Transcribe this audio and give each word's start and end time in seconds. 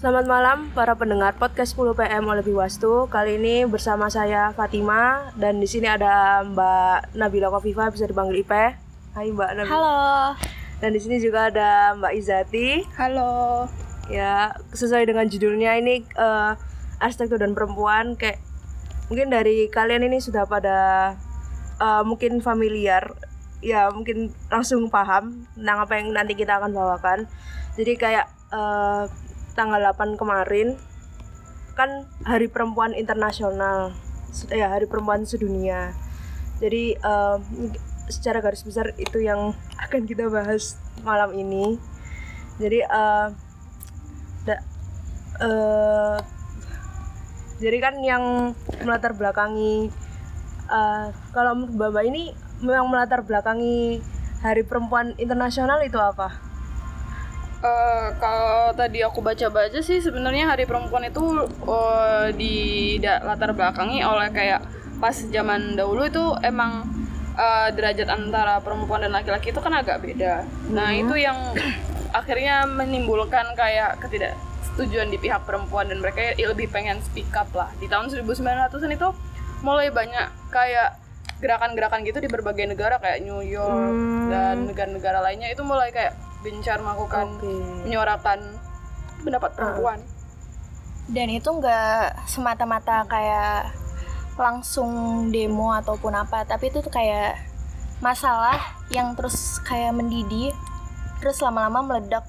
Selamat 0.00 0.24
malam 0.24 0.58
para 0.72 0.96
pendengar 0.96 1.36
podcast 1.36 1.76
10 1.76 1.92
PM 1.92 2.24
oleh 2.24 2.40
Biwastu. 2.40 3.04
Kali 3.12 3.36
ini 3.36 3.68
bersama 3.68 4.08
saya 4.08 4.48
Fatima 4.56 5.28
dan 5.36 5.60
di 5.60 5.68
sini 5.68 5.92
ada 5.92 6.40
Mbak 6.40 7.20
Nabila 7.20 7.52
Kofifa 7.52 7.92
bisa 7.92 8.08
dipanggil 8.08 8.40
Ipe. 8.40 8.80
Hai 9.12 9.28
Mbak 9.28 9.50
Nabila. 9.60 9.68
Halo. 9.68 10.00
Dan 10.80 10.96
di 10.96 11.04
sini 11.04 11.20
juga 11.20 11.52
ada 11.52 11.92
Mbak 12.00 12.16
Izati. 12.16 12.80
Halo. 12.96 13.68
Ya, 14.08 14.56
sesuai 14.72 15.04
dengan 15.04 15.28
judulnya 15.28 15.76
ini 15.76 16.00
eh, 16.16 16.52
arsitektur 16.96 17.36
dan 17.36 17.52
perempuan 17.52 18.16
kayak 18.16 18.40
mungkin 19.12 19.28
dari 19.28 19.68
kalian 19.68 20.08
ini 20.08 20.16
sudah 20.24 20.48
pada 20.48 21.12
eh, 21.76 22.02
mungkin 22.08 22.40
familiar 22.40 23.04
ya 23.60 23.92
mungkin 23.92 24.32
langsung 24.48 24.88
paham 24.88 25.44
tentang 25.52 25.84
apa 25.84 25.92
yang 26.00 26.16
nanti 26.16 26.32
kita 26.32 26.56
akan 26.56 26.72
bawakan. 26.72 27.28
Jadi 27.76 28.00
kayak 28.00 28.32
eh, 28.48 29.04
tanggal 29.54 29.80
8 29.82 30.20
kemarin 30.20 30.78
kan 31.74 32.06
Hari 32.26 32.50
Perempuan 32.52 32.92
Internasional 32.92 33.94
ya 34.50 34.70
Hari 34.70 34.86
Perempuan 34.86 35.26
Sedunia. 35.26 35.94
Jadi 36.60 36.94
eh, 36.94 37.36
secara 38.10 38.42
garis 38.42 38.62
besar 38.66 38.92
itu 39.00 39.22
yang 39.22 39.54
akan 39.84 40.04
kita 40.06 40.28
bahas 40.28 40.76
malam 41.02 41.32
ini. 41.34 41.78
Jadi 42.60 42.84
eh 42.84 43.26
da- 44.44 44.66
eh, 45.40 46.18
jadi 47.60 47.76
kan 47.80 47.94
yang 48.00 48.24
melatar 48.84 49.12
belakangi 49.16 49.88
eh, 50.68 51.06
kalau 51.32 51.52
Bapak 51.64 52.04
ini 52.04 52.32
memang 52.60 52.92
melatar 52.92 53.24
belakangi 53.24 54.04
Hari 54.40 54.64
Perempuan 54.64 55.16
Internasional 55.20 55.80
itu 55.84 55.96
apa? 56.00 56.49
Eh, 57.60 58.08
kalau 58.16 58.72
tadi 58.72 59.04
aku 59.04 59.20
baca-baca 59.20 59.84
sih 59.84 60.00
sebenarnya 60.00 60.48
Hari 60.48 60.64
Perempuan 60.64 61.04
itu 61.04 61.44
eh, 61.68 62.32
di 62.32 62.54
da- 62.96 63.20
latar 63.20 63.52
belakangi 63.52 64.00
oleh 64.00 64.32
kayak 64.32 64.64
pas 64.96 65.12
zaman 65.12 65.76
dahulu 65.76 66.08
itu 66.08 66.24
emang 66.40 66.88
eh, 67.36 67.68
derajat 67.70 68.08
antara 68.08 68.64
perempuan 68.64 69.04
dan 69.04 69.12
laki-laki 69.12 69.52
itu 69.52 69.60
kan 69.60 69.76
agak 69.76 70.00
beda. 70.00 70.48
Nah, 70.72 70.96
itu 70.96 71.12
yang 71.14 71.36
akhirnya 72.16 72.64
menimbulkan 72.64 73.52
kayak 73.52 74.00
ketidaksetujuan 74.00 75.12
di 75.12 75.20
pihak 75.20 75.44
perempuan 75.44 75.84
dan 75.84 76.00
mereka 76.00 76.32
lebih 76.34 76.72
pengen 76.72 76.96
speak 77.04 77.28
up 77.36 77.52
lah. 77.52 77.68
Di 77.76 77.92
tahun 77.92 78.08
1900-an 78.08 78.88
itu 78.88 79.08
mulai 79.60 79.92
banyak 79.92 80.48
kayak 80.48 80.96
gerakan-gerakan 81.44 82.08
gitu 82.08 82.24
di 82.24 82.28
berbagai 82.28 82.64
negara 82.64 82.96
kayak 82.96 83.20
New 83.20 83.44
York 83.44 83.92
Hmm. 83.92 84.28
dan 84.32 84.64
negara-negara 84.64 85.20
lainnya 85.20 85.48
itu 85.48 85.60
mulai 85.60 85.88
kayak 85.88 86.16
gencar 86.40 86.80
melakukan 86.80 87.26
Oke. 87.36 87.52
menyuarakan 87.84 88.38
pendapat 89.20 89.50
perempuan. 89.52 90.00
dan 91.10 91.26
itu 91.26 91.50
nggak 91.50 92.22
semata-mata 92.30 93.02
kayak 93.10 93.74
langsung 94.38 94.90
demo 95.28 95.74
ataupun 95.74 96.14
apa 96.14 96.46
tapi 96.46 96.70
itu 96.70 96.78
tuh 96.80 96.92
kayak 96.94 97.34
masalah 97.98 98.56
yang 98.88 99.18
terus 99.18 99.58
kayak 99.66 99.90
mendidih 99.90 100.54
terus 101.18 101.42
lama-lama 101.42 101.82
meledak 101.82 102.24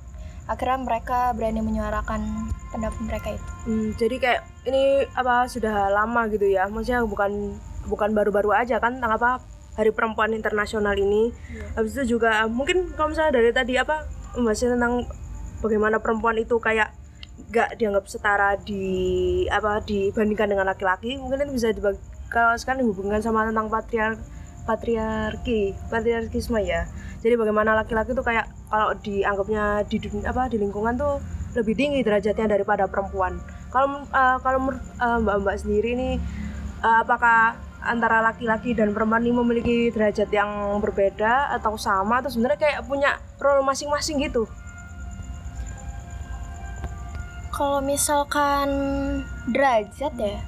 akhirnya 0.49 0.81
mereka 0.81 1.31
berani 1.31 1.61
menyuarakan 1.61 2.49
pendapat 2.73 2.99
mereka 3.05 3.27
itu 3.37 3.47
Hmm, 3.61 3.93
jadi 3.93 4.15
kayak 4.17 4.41
ini 4.65 5.05
apa 5.13 5.45
sudah 5.45 5.93
lama 5.93 6.25
gitu 6.33 6.49
ya? 6.49 6.65
Maksudnya 6.65 7.05
bukan 7.05 7.53
bukan 7.85 8.09
baru-baru 8.09 8.57
aja 8.57 8.81
kan 8.81 8.97
tentang 8.97 9.13
apa 9.13 9.37
Hari 9.79 9.91
Perempuan 9.95 10.35
Internasional 10.35 10.95
ini. 10.99 11.31
Habis 11.75 11.95
itu 11.99 12.17
juga 12.17 12.43
mungkin 12.51 12.91
kalau 12.95 13.15
misalnya 13.15 13.39
dari 13.39 13.51
tadi 13.55 13.73
apa 13.79 14.07
membahasnya 14.35 14.75
tentang 14.75 15.07
bagaimana 15.63 15.99
perempuan 15.99 16.35
itu 16.39 16.57
kayak 16.57 16.91
gak 17.51 17.75
dianggap 17.79 18.07
setara 18.07 18.55
di 18.59 19.43
apa 19.51 19.83
dibandingkan 19.83 20.55
dengan 20.55 20.67
laki-laki 20.71 21.19
mungkin 21.19 21.43
itu 21.43 21.53
bisa 21.57 21.67
dibagi 21.75 21.99
kalau 22.31 22.55
sekarang 22.55 22.87
dihubungkan 22.87 23.19
sama 23.19 23.43
tentang 23.43 23.67
patriar 23.67 24.15
patriarki 24.63 25.75
patriarkisme 25.91 26.59
ya. 26.63 26.87
Jadi 27.21 27.37
bagaimana 27.37 27.75
laki-laki 27.77 28.15
tuh 28.15 28.25
kayak 28.25 28.49
kalau 28.71 28.95
dianggapnya 29.03 29.83
di 29.85 29.97
apa 30.25 30.47
di 30.47 30.57
lingkungan 30.57 30.95
tuh 30.95 31.19
lebih 31.59 31.75
tinggi 31.75 31.99
derajatnya 32.01 32.55
daripada 32.55 32.87
perempuan. 32.87 33.35
Kalau 33.69 33.99
eh, 34.07 34.37
kalau 34.39 34.71
eh, 34.71 35.17
mbak-mbak 35.21 35.55
sendiri 35.59 35.91
nih 35.99 36.15
eh, 36.81 36.97
apakah 37.03 37.59
antara 37.81 38.21
laki-laki 38.21 38.77
dan 38.77 38.93
perempuan 38.93 39.25
ini 39.25 39.33
memiliki 39.33 39.77
derajat 39.89 40.29
yang 40.29 40.79
berbeda 40.79 41.53
atau 41.57 41.75
sama 41.75 42.21
atau 42.21 42.29
sebenarnya 42.29 42.59
kayak 42.61 42.81
punya 42.85 43.17
role 43.41 43.65
masing-masing 43.65 44.21
gitu? 44.21 44.45
Kalau 47.51 47.83
misalkan 47.83 48.69
derajat 49.49 50.13
ya 50.17 50.39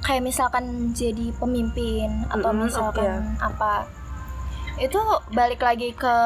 kayak 0.00 0.24
misalkan 0.24 0.96
jadi 0.96 1.30
pemimpin 1.36 2.24
atau 2.32 2.50
Mm-mm, 2.50 2.66
misalkan 2.66 3.36
apa 3.36 3.84
itu 4.80 4.96
balik 5.36 5.60
lagi 5.60 5.92
ke 5.92 6.16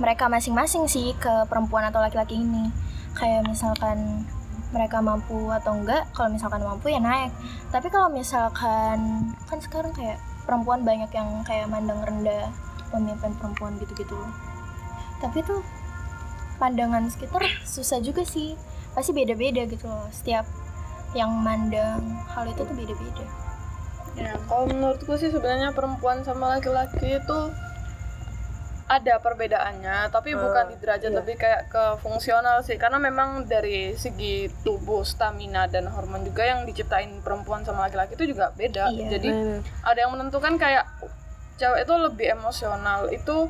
mereka 0.00 0.26
masing-masing 0.26 0.88
sih 0.88 1.12
ke 1.20 1.44
perempuan 1.46 1.84
atau 1.86 2.00
laki-laki 2.00 2.40
ini. 2.40 2.72
Kayak 3.14 3.46
misalkan 3.46 4.26
mereka 4.74 4.98
mampu 4.98 5.54
atau 5.54 5.78
enggak 5.78 6.10
kalau 6.10 6.34
misalkan 6.34 6.66
mampu 6.66 6.90
ya 6.90 6.98
naik. 6.98 7.30
Tapi 7.70 7.86
kalau 7.94 8.10
misalkan 8.10 9.30
kan 9.46 9.58
sekarang 9.62 9.94
kayak 9.94 10.18
perempuan 10.42 10.82
banyak 10.82 11.08
yang 11.14 11.46
kayak 11.46 11.70
mandang 11.70 12.02
rendah 12.02 12.50
pemimpin 12.90 13.30
perempuan 13.38 13.78
gitu-gitu. 13.78 14.18
Tapi 15.22 15.38
tuh 15.46 15.62
pandangan 16.58 17.06
sekitar 17.06 17.46
susah 17.62 18.02
juga 18.02 18.26
sih. 18.26 18.58
Pasti 18.90 19.14
beda-beda 19.14 19.62
gitu 19.70 19.86
loh. 19.86 20.10
Setiap 20.10 20.42
yang 21.14 21.30
mandang 21.30 22.02
hal 22.34 22.50
itu 22.50 22.66
tuh 22.66 22.74
beda-beda. 22.74 23.24
Ya, 24.14 24.34
kalau 24.46 24.70
menurutku 24.70 25.14
sih 25.18 25.30
sebenarnya 25.30 25.74
perempuan 25.74 26.22
sama 26.22 26.58
laki-laki 26.58 27.18
itu 27.18 27.38
ada 28.84 29.16
perbedaannya, 29.16 30.12
tapi 30.12 30.32
Eh, 30.32 30.38
bukan 30.38 30.64
di 30.68 30.76
derajat 30.76 31.08
iya. 31.08 31.16
lebih 31.16 31.36
kayak 31.36 31.62
ke 31.66 31.84
fungsional 31.98 32.60
sih, 32.60 32.76
karena 32.76 33.00
memang 33.00 33.44
dari 33.44 33.92
segi 33.94 34.52
tubuh, 34.60 35.00
stamina 35.02 35.64
dan 35.64 35.88
hormon 35.88 36.20
juga 36.20 36.44
yang 36.44 36.62
diciptain 36.62 37.08
perempuan 37.20 37.64
sama 37.64 37.88
laki-laki 37.88 38.12
itu 38.14 38.30
juga 38.30 38.52
beda. 38.52 38.92
Iya. 38.92 39.16
Jadi 39.16 39.28
Nah, 39.28 39.60
ada 39.82 39.98
yang 39.98 40.12
menentukan 40.12 40.54
kayak 40.54 40.84
cewek 41.54 41.82
itu 41.82 41.94
lebih 41.96 42.26
emosional 42.30 43.08
itu 43.08 43.48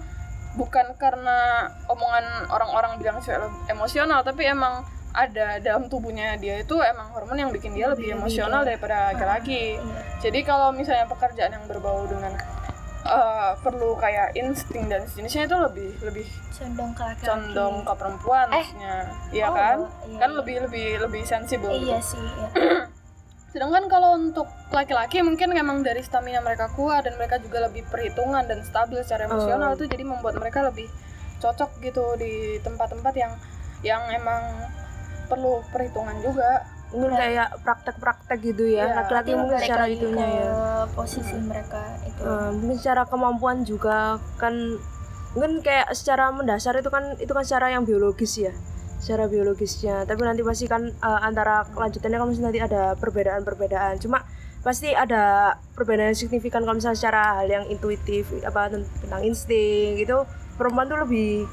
bukan 0.55 0.95
karena 0.95 1.67
omongan 1.89 2.47
orang-orang 2.47 2.95
bilang 2.97 3.19
cewek 3.19 3.43
emosional 3.67 4.23
tapi 4.23 4.47
emang 4.47 4.87
ada 5.11 5.59
dalam 5.59 5.87
tubuhnya 5.87 6.35
dia 6.37 6.59
itu 6.59 6.75
emang 6.77 7.11
hormon 7.11 7.35
yang 7.35 7.51
bikin 7.51 7.73
dia 7.73 7.91
lebih 7.91 8.15
emosional 8.15 8.63
daripada 8.63 9.11
laki-laki 9.11 9.75
Iya. 9.75 9.99
jadi 10.21 10.39
kalau 10.43 10.71
misalnya 10.71 11.07
pekerjaan 11.07 11.55
yang 11.55 11.67
berbau 11.67 12.07
dengan 12.07 12.39
eh, 13.07 13.53
perlu 13.59 13.95
kayak 13.95 14.33
insting 14.35 14.87
dan 14.87 15.05
sejenisnya 15.05 15.45
itu 15.45 15.57
lebih 15.59 15.91
lebih 16.01 16.27
condong 16.51 16.91
ke 16.91 17.03
laki-laki 17.03 17.29
condong 17.29 17.75
ke 17.81 17.93
perempuan 17.95 18.47
Eh. 18.47 18.57
maksudnya 18.59 18.95
iya 19.31 19.47
Oh, 19.47 19.55
kan 19.55 19.79
iya, 20.05 20.19
kan 20.19 20.31
iya. 20.31 20.39
lebih 20.39 20.57
lebih 20.63 20.87
lebih 21.01 21.23
sensibel 21.23 21.71
iya 21.71 21.99
gitu. 21.99 22.11
sih 22.11 22.25
iya. 22.25 22.49
Sedangkan 23.55 23.87
kalau 23.87 24.19
untuk 24.19 24.51
laki-laki 24.69 25.23
mungkin 25.23 25.47
memang 25.49 25.79
dari 25.81 26.03
stamina 26.03 26.41
mereka 26.41 26.67
kuat 26.71 27.07
dan 27.07 27.15
mereka 27.15 27.39
juga 27.39 27.63
lebih 27.63 27.87
perhitungan 27.87 28.43
dan 28.43 28.59
stabil 28.61 28.99
secara 29.01 29.29
emosional 29.29 29.71
Oh. 29.71 29.77
itu 29.77 29.87
jadi 29.87 30.03
membuat 30.03 30.35
mereka 30.35 30.67
lebih 30.67 30.91
cocok 31.39 31.79
gitu 31.79 32.03
di 32.17 32.33
tempat-tempat 32.59 33.15
yang 33.15 33.33
yang 33.81 34.03
emang 34.11 34.43
perlu 35.25 35.63
perhitungan 35.71 36.19
juga. 36.19 36.67
Mungkin 36.91 37.13
kayak 37.13 37.49
praktek-praktek 37.61 38.39
gitu 38.45 38.65
ya 38.67 38.85
Iya, 38.85 38.95
laki-laki 38.97 39.31
Tapi 39.31 39.41
mungkin 39.41 39.59
secara 39.59 39.85
itunya 39.87 40.27
ya. 40.29 40.49
posisi 40.91 41.35
mereka 41.37 41.83
itu. 42.03 42.21
Eh, 42.21 42.51
mungkin 42.53 42.77
secara 42.77 43.03
kemampuan 43.05 43.57
juga 43.63 43.97
kan 44.37 44.55
mungkin 45.33 45.59
kayak 45.61 45.91
secara 45.93 46.31
mendasar 46.31 46.77
itu 46.77 46.87
kan 46.89 47.17
itu 47.17 47.31
kan 47.31 47.43
secara 47.43 47.71
yang 47.71 47.83
biologis 47.83 48.39
ya 48.39 48.55
secara 48.99 49.27
biologisnya. 49.27 50.05
Tapi 50.05 50.21
nanti 50.23 50.41
pasti 50.41 50.65
kan 50.65 50.87
eh, 50.87 51.21
antara 51.21 51.67
kelanjutannya 51.69 52.17
kan 52.17 52.29
nanti 52.41 52.59
ada 52.59 52.95
perbedaan-perbedaan. 52.95 53.99
Cuma 53.99 54.23
pasti 54.61 54.91
ada 54.91 55.53
perbedaan 55.75 56.09
yang 56.09 56.17
signifikan 56.19 56.63
kalau 56.63 56.73
misalnya 56.73 56.97
secara 56.97 57.23
hal 57.37 57.49
yang 57.49 57.65
intuitif 57.67 58.25
apa 58.41 58.71
ten- 58.71 58.89
tentang 58.99 59.21
insting 59.21 59.99
gitu. 59.99 60.25
Perempuan 60.55 60.87
tuh 60.87 61.03
lebih 61.03 61.45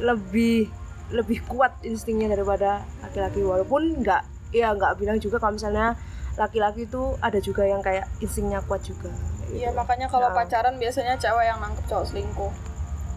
lebih 0.00 0.68
lebih 1.12 1.44
kuat 1.46 1.76
instingnya 1.80 2.28
daripada 2.28 2.82
laki-laki. 3.00 3.40
Walaupun 3.40 4.02
nggak 4.02 4.31
ya 4.52 4.70
nggak 4.70 4.94
bilang 4.96 5.16
juga 5.16 5.36
kalau 5.36 5.56
misalnya 5.56 5.96
laki-laki 6.34 6.84
itu 6.84 7.02
ada 7.18 7.36
juga 7.38 7.62
yang 7.62 7.80
kayak 7.80 8.08
instingnya 8.18 8.60
kuat 8.62 8.80
juga 8.82 9.12
Iya 9.48 9.68
gitu. 9.68 9.76
makanya 9.76 10.06
kalau 10.06 10.28
Nah. 10.28 10.36
pacaran 10.38 10.76
biasanya 10.76 11.12
cewek 11.14 11.44
yang 11.44 11.58
nangkep 11.58 11.84
cowok 11.86 12.06
selingkuh. 12.06 12.52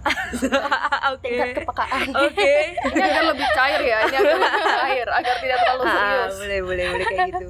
Oke. 1.11 1.25
tingkat 1.25 1.49
kepekaan 1.57 2.07
Oke. 2.13 2.53
Ini 2.91 3.01
agar 3.01 3.23
lebih 3.25 3.47
cair 3.51 3.81
ya, 3.81 3.97
ini 4.03 4.15
agar 4.15 4.35
lebih 4.37 4.51
cair 4.75 5.07
agar 5.09 5.35
tidak 5.39 5.57
terlalu 5.59 5.83
Ah, 5.83 5.89
serius. 5.89 6.33
boleh 6.35 6.59
boleh 6.61 6.85
boleh 6.91 7.05
kayak 7.07 7.27
gitu. 7.31 7.47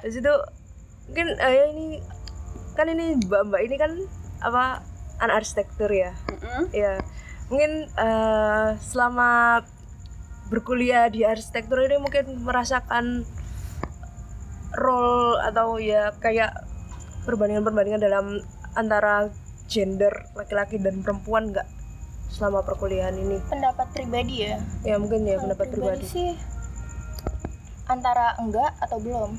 Terus 0.00 0.14
itu 0.16 0.34
mungkin 1.08 1.26
eh, 1.36 1.52
ya 1.52 1.64
ini 1.68 1.86
kan 2.72 2.86
ini 2.86 3.06
mbak-mbak 3.18 3.60
ini 3.60 3.76
kan 3.76 3.90
apa 4.40 4.64
anak 5.18 5.34
arsitektur 5.36 5.90
ya. 5.90 6.14
Mm-mm. 6.30 6.62
Ya. 6.70 6.96
Mungkin 7.48 7.72
eh, 7.90 8.68
selama 8.80 9.60
berkuliah 10.48 11.08
di 11.12 11.24
arsitektur 11.28 11.84
ini 11.84 12.00
mungkin 12.00 12.40
merasakan 12.40 13.24
role 14.76 15.40
atau 15.44 15.76
ya 15.80 16.12
kayak 16.20 16.64
perbandingan-perbandingan 17.28 18.00
dalam 18.00 18.26
antara 18.72 19.28
gender 19.68 20.12
laki-laki 20.32 20.80
dan 20.80 21.04
perempuan 21.04 21.52
nggak 21.52 21.68
selama 22.32 22.64
perkuliahan 22.64 23.16
ini? 23.16 23.40
Pendapat 23.48 23.88
pribadi 23.92 24.48
ya? 24.48 24.56
Ya 24.84 24.96
mungkin 24.96 25.24
ya 25.28 25.36
Kalau 25.36 25.42
pendapat 25.48 25.66
pribadi. 25.72 26.04
sih 26.08 26.30
antara 27.88 28.36
enggak 28.40 28.72
atau 28.80 29.00
belum. 29.00 29.30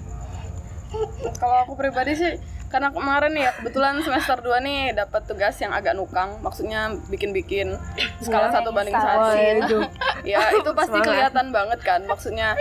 Kalau 1.38 1.56
aku 1.66 1.74
pribadi 1.78 2.14
sih 2.18 2.34
karena 2.69 2.94
kemarin 2.94 3.33
ya 3.33 3.50
kebetulan 3.57 3.98
semester 4.00 4.38
2 4.39 4.62
nih 4.62 4.94
dapat 4.94 5.25
tugas 5.25 5.57
yang 5.57 5.74
agak 5.74 5.98
nukang, 5.98 6.38
maksudnya 6.39 6.94
bikin-bikin 7.10 7.74
skala 8.21 8.54
satu 8.54 8.69
banding 8.69 8.94
satu. 8.94 9.81
ya 10.31 10.54
itu 10.54 10.69
pasti 10.77 10.94
Semangat. 10.94 11.10
kelihatan 11.10 11.48
banget 11.50 11.80
kan. 11.81 12.01
Maksudnya 12.06 12.54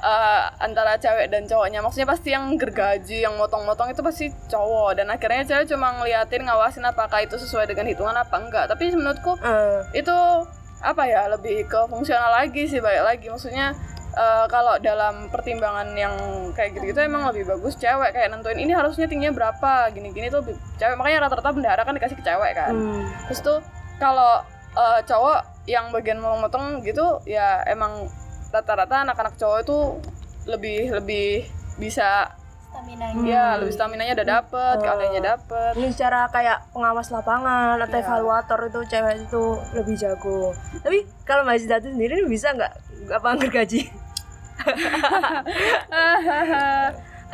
eh, 0.00 0.42
antara 0.60 1.00
cewek 1.00 1.32
dan 1.32 1.48
cowoknya. 1.48 1.80
Maksudnya 1.80 2.04
pasti 2.04 2.28
yang 2.30 2.52
gergaji 2.60 3.24
yang 3.24 3.40
motong-motong 3.40 3.88
itu 3.88 4.04
pasti 4.04 4.28
cowok. 4.52 5.00
Dan 5.00 5.08
akhirnya 5.08 5.48
cewek 5.48 5.72
cuma 5.72 5.96
ngeliatin 5.96 6.44
ngawasin 6.44 6.84
apakah 6.84 7.24
itu 7.24 7.40
sesuai 7.40 7.64
dengan 7.64 7.88
hitungan 7.88 8.14
apa 8.14 8.36
enggak. 8.36 8.68
Tapi 8.68 8.92
menurutku 8.92 9.40
Eh, 9.40 10.04
itu 10.04 10.16
apa 10.84 11.08
ya 11.08 11.24
lebih 11.32 11.64
ke 11.64 11.80
fungsional 11.88 12.28
lagi 12.28 12.68
sih 12.68 12.84
baik 12.84 13.00
lagi. 13.00 13.26
Maksudnya 13.32 13.72
eh, 14.14 14.46
kalau 14.46 14.78
dalam 14.78 15.26
pertimbangan 15.28 15.90
yang 15.92 16.14
kayak 16.52 16.72
gitu-gitu 16.72 17.00
emang 17.00 17.26
lebih 17.26 17.44
bagus 17.46 17.74
cewek. 17.74 18.10
Kayak 18.10 18.30
nentuin 18.30 18.56
ini 18.56 18.70
harusnya 18.70 19.04
tingginya 19.04 19.34
berapa? 19.34 19.90
Gini-gini 19.90 20.26
tuh 20.28 20.40
lebih- 20.40 20.58
cewek. 20.76 20.94
Makanya 20.94 21.18
rata-rata 21.22 21.50
bendahara 21.50 21.82
kan 21.82 21.92
dikasih 21.92 22.14
ke 22.14 22.24
cewek 22.24 22.52
kan. 22.52 22.70
Hmm. 22.70 23.02
terus 23.24 23.40
tuh 23.40 23.58
kalau 23.96 24.42
eh, 24.72 25.00
cowok 25.02 25.38
yang 25.64 25.88
bagian 25.90 26.18
motong 26.18 26.82
gitu 26.82 27.22
ya 27.24 27.62
emang 27.64 28.04
rata-rata 28.50 29.02
anak-anak 29.02 29.34
cowok 29.34 29.58
itu 29.60 29.78
lebih 30.44 30.92
lebih 30.92 31.48
bisa 31.74 32.28
stamina 32.68 33.06
ya 33.22 33.54
lebih 33.56 33.72
stamina 33.72 34.02
nya 34.02 34.12
udah 34.12 34.28
dapet 34.36 34.74
Oh. 34.76 34.82
keahliannya 34.82 35.22
dapet. 35.24 35.72
Ini 35.74 35.88
secara 35.88 36.26
kayak 36.28 36.68
pengawas 36.70 37.08
lapangan 37.08 37.78
atau 37.78 37.96
Iya. 37.96 38.02
evaluator 38.02 38.60
itu 38.64 38.80
cewek 38.84 39.14
itu 39.24 39.44
lebih 39.72 39.94
jago. 39.96 40.52
Tapi 40.76 40.98
kalau 41.22 41.42
Mbak 41.42 41.56
Zita 41.56 41.76
sendiri 41.80 42.26
bisa 42.26 42.50
nggak? 42.50 42.72
Apa 43.10 43.36
gergaji 43.36 43.88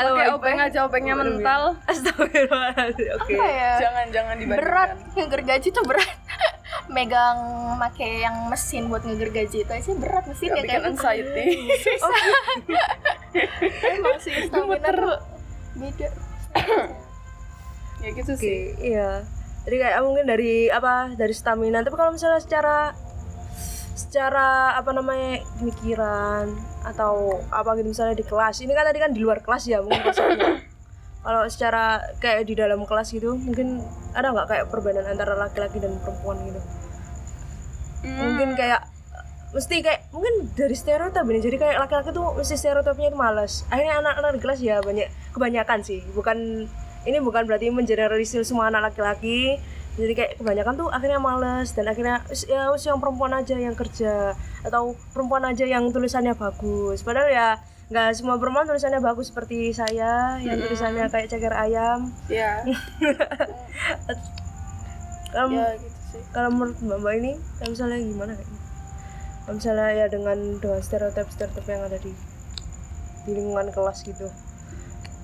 Oke, 0.00 0.22
Ipe. 0.24 0.50
aja 0.56 0.78
opengnya 0.88 1.12
Waduh, 1.12 1.36
mental. 1.36 1.62
Astagfirullahaladzim. 1.84 3.08
Oke. 3.20 3.36
Apa 3.36 3.46
ya? 3.52 3.72
Jangan 3.84 4.06
jangan 4.08 4.34
dibandingkan. 4.40 4.64
Berat 4.64 4.90
ngegergaji 5.12 5.68
tuh 5.76 5.84
berat. 5.84 6.10
Megang 6.94 7.38
make 7.76 8.08
yang 8.24 8.48
mesin 8.48 8.88
buat 8.88 9.04
ngegergaji 9.04 9.66
itu 9.66 9.72
aja 9.72 9.90
berat 9.94 10.24
mesin 10.26 10.48
ya 10.48 10.54
bikin 10.58 10.70
kayak 10.70 10.88
anxiety. 10.88 11.46
Emang 13.94 14.18
sih 14.22 14.32
stamina 14.48 14.90
beda. 15.76 16.08
Ya 18.00 18.16
gitu 18.16 18.32
sih. 18.32 18.72
iya. 18.80 19.28
Jadi 19.68 19.76
kayak 19.76 20.00
mungkin 20.00 20.24
dari 20.24 20.72
apa 20.72 21.12
dari 21.20 21.36
stamina. 21.36 21.84
Tapi 21.84 21.92
kalau 21.92 22.16
misalnya 22.16 22.40
secara 22.40 22.96
secara 23.92 24.72
apa 24.80 24.96
namanya 24.96 25.44
pemikiran 25.60 26.48
atau 26.82 27.40
apa 27.52 27.76
gitu 27.78 27.92
misalnya 27.92 28.16
di 28.16 28.26
kelas. 28.26 28.64
Ini 28.64 28.72
kan 28.72 28.84
tadi 28.88 28.98
kan 28.98 29.10
di 29.12 29.20
luar 29.20 29.44
kelas 29.44 29.68
ya 29.68 29.84
mungkin 29.84 30.00
konsepnya. 30.04 30.60
kalau 31.24 31.44
secara 31.52 32.00
kayak 32.16 32.48
di 32.48 32.56
dalam 32.56 32.80
kelas 32.88 33.12
gitu 33.12 33.36
mungkin 33.36 33.84
ada 34.16 34.32
nggak 34.32 34.48
kayak 34.48 34.64
perbedaan 34.72 35.04
antara 35.04 35.36
laki-laki 35.36 35.78
dan 35.80 35.92
perempuan 36.00 36.40
gitu? 36.48 36.60
Hmm. 38.00 38.16
Mungkin 38.16 38.56
kayak 38.56 38.88
mesti 39.50 39.82
kayak 39.82 40.14
mungkin 40.14 40.46
dari 40.54 40.78
stereotip 40.78 41.26
ini 41.26 41.42
jadi 41.42 41.56
kayak 41.58 41.76
laki-laki 41.82 42.14
tuh 42.14 42.38
mesti 42.38 42.54
stereotipnya 42.54 43.10
itu 43.10 43.18
malas 43.18 43.66
akhirnya 43.66 43.98
anak-anak 43.98 44.30
di 44.38 44.40
kelas 44.46 44.60
ya 44.62 44.78
banyak 44.78 45.10
kebanyakan 45.34 45.82
sih 45.82 46.06
bukan 46.14 46.70
ini 47.02 47.18
bukan 47.18 47.50
berarti 47.50 47.66
mengeneralisir 47.74 48.46
semua 48.46 48.70
anak 48.70 48.94
laki-laki 48.94 49.58
jadi 50.00 50.12
kayak 50.16 50.32
kebanyakan 50.40 50.74
tuh 50.80 50.88
akhirnya 50.88 51.20
males 51.20 51.76
dan 51.76 51.84
akhirnya 51.86 52.24
"Wis, 52.32 52.48
ya 52.48 52.72
yang 52.72 52.98
perempuan 52.98 53.36
aja 53.36 53.54
yang 53.60 53.76
kerja 53.76 54.32
atau 54.64 54.96
perempuan 55.12 55.44
aja 55.44 55.68
yang 55.68 55.92
tulisannya 55.92 56.32
bagus. 56.34 57.04
Padahal 57.04 57.28
ya 57.28 57.48
nggak 57.90 58.16
semua 58.16 58.38
perempuan 58.38 58.64
tulisannya 58.64 59.02
bagus 59.02 59.34
seperti 59.34 59.74
saya 59.74 60.40
yang 60.40 60.56
tulisannya 60.58 61.10
kayak 61.12 61.28
ceker 61.28 61.52
ayam. 61.52 62.08
Ya 62.32 62.64
kalau 65.30 65.54
ya 65.54 65.78
gitu 65.78 65.98
sih. 66.10 66.22
kalau 66.34 66.50
menurut 66.50 66.76
mbak 66.82 66.98
mbak 67.04 67.14
ini 67.22 67.32
kalau 67.60 67.70
misalnya 67.70 67.98
gimana? 68.02 68.32
Kayaknya 68.34 68.60
kalau 69.44 69.54
misalnya 69.58 69.88
ya 69.94 70.06
dengan 70.06 70.38
dengan 70.58 70.80
stereotip 70.82 71.26
stereotip 71.30 71.66
yang 71.66 71.82
ada 71.86 71.98
di 71.98 72.12
di 73.26 73.30
lingkungan 73.36 73.68
kelas 73.74 74.02
gitu 74.06 74.26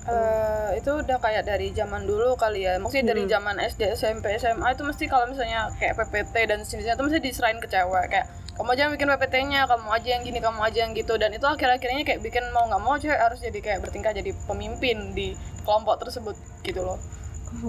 Eh, 0.07 0.79
itu 0.79 0.87
udah 0.87 1.19
kayak 1.19 1.43
dari 1.43 1.67
zaman 1.69 2.07
dulu 2.07 2.39
kali 2.39 2.63
ya 2.63 2.79
maksudnya 2.79 3.11
dari 3.11 3.27
Hmm. 3.27 3.31
zaman 3.35 3.55
SD 3.59 3.91
SMP 3.91 4.31
SMA 4.33 4.63
itu 4.71 4.79
mesti 4.81 5.03
kalau 5.03 5.27
misalnya 5.27 5.67
kayak 5.75 5.99
PPT 5.99 6.47
dan 6.47 6.63
sejenisnya 6.63 6.95
itu 6.95 7.03
mesti 7.03 7.19
diserahin 7.19 7.59
ke 7.59 7.67
cewek 7.67 8.07
kayak 8.07 8.23
kamu 8.55 8.71
aja 8.71 8.81
yang 8.81 8.93
bikin 8.95 9.07
PPT-nya, 9.07 9.61
kamu 9.67 9.85
aja 9.91 10.07
yang 10.07 10.23
gini, 10.23 10.39
kamu 10.39 10.59
aja 10.63 10.79
yang 10.81 10.91
gitu 10.91 11.13
dan 11.13 11.29
itu 11.29 11.45
akhir-akhirnya 11.45 12.01
kayak 12.01 12.25
bikin 12.25 12.41
mau 12.49 12.65
nggak 12.65 12.79
mau 12.79 12.95
cewek 12.95 13.13
harus 13.13 13.37
jadi 13.37 13.59
kayak 13.59 13.79
bertingkah 13.83 14.09
jadi 14.11 14.31
pemimpin 14.47 15.13
di 15.13 15.35
kelompok 15.61 16.01
tersebut 16.01 16.33
gitu 16.63 16.81
loh. 16.81 16.97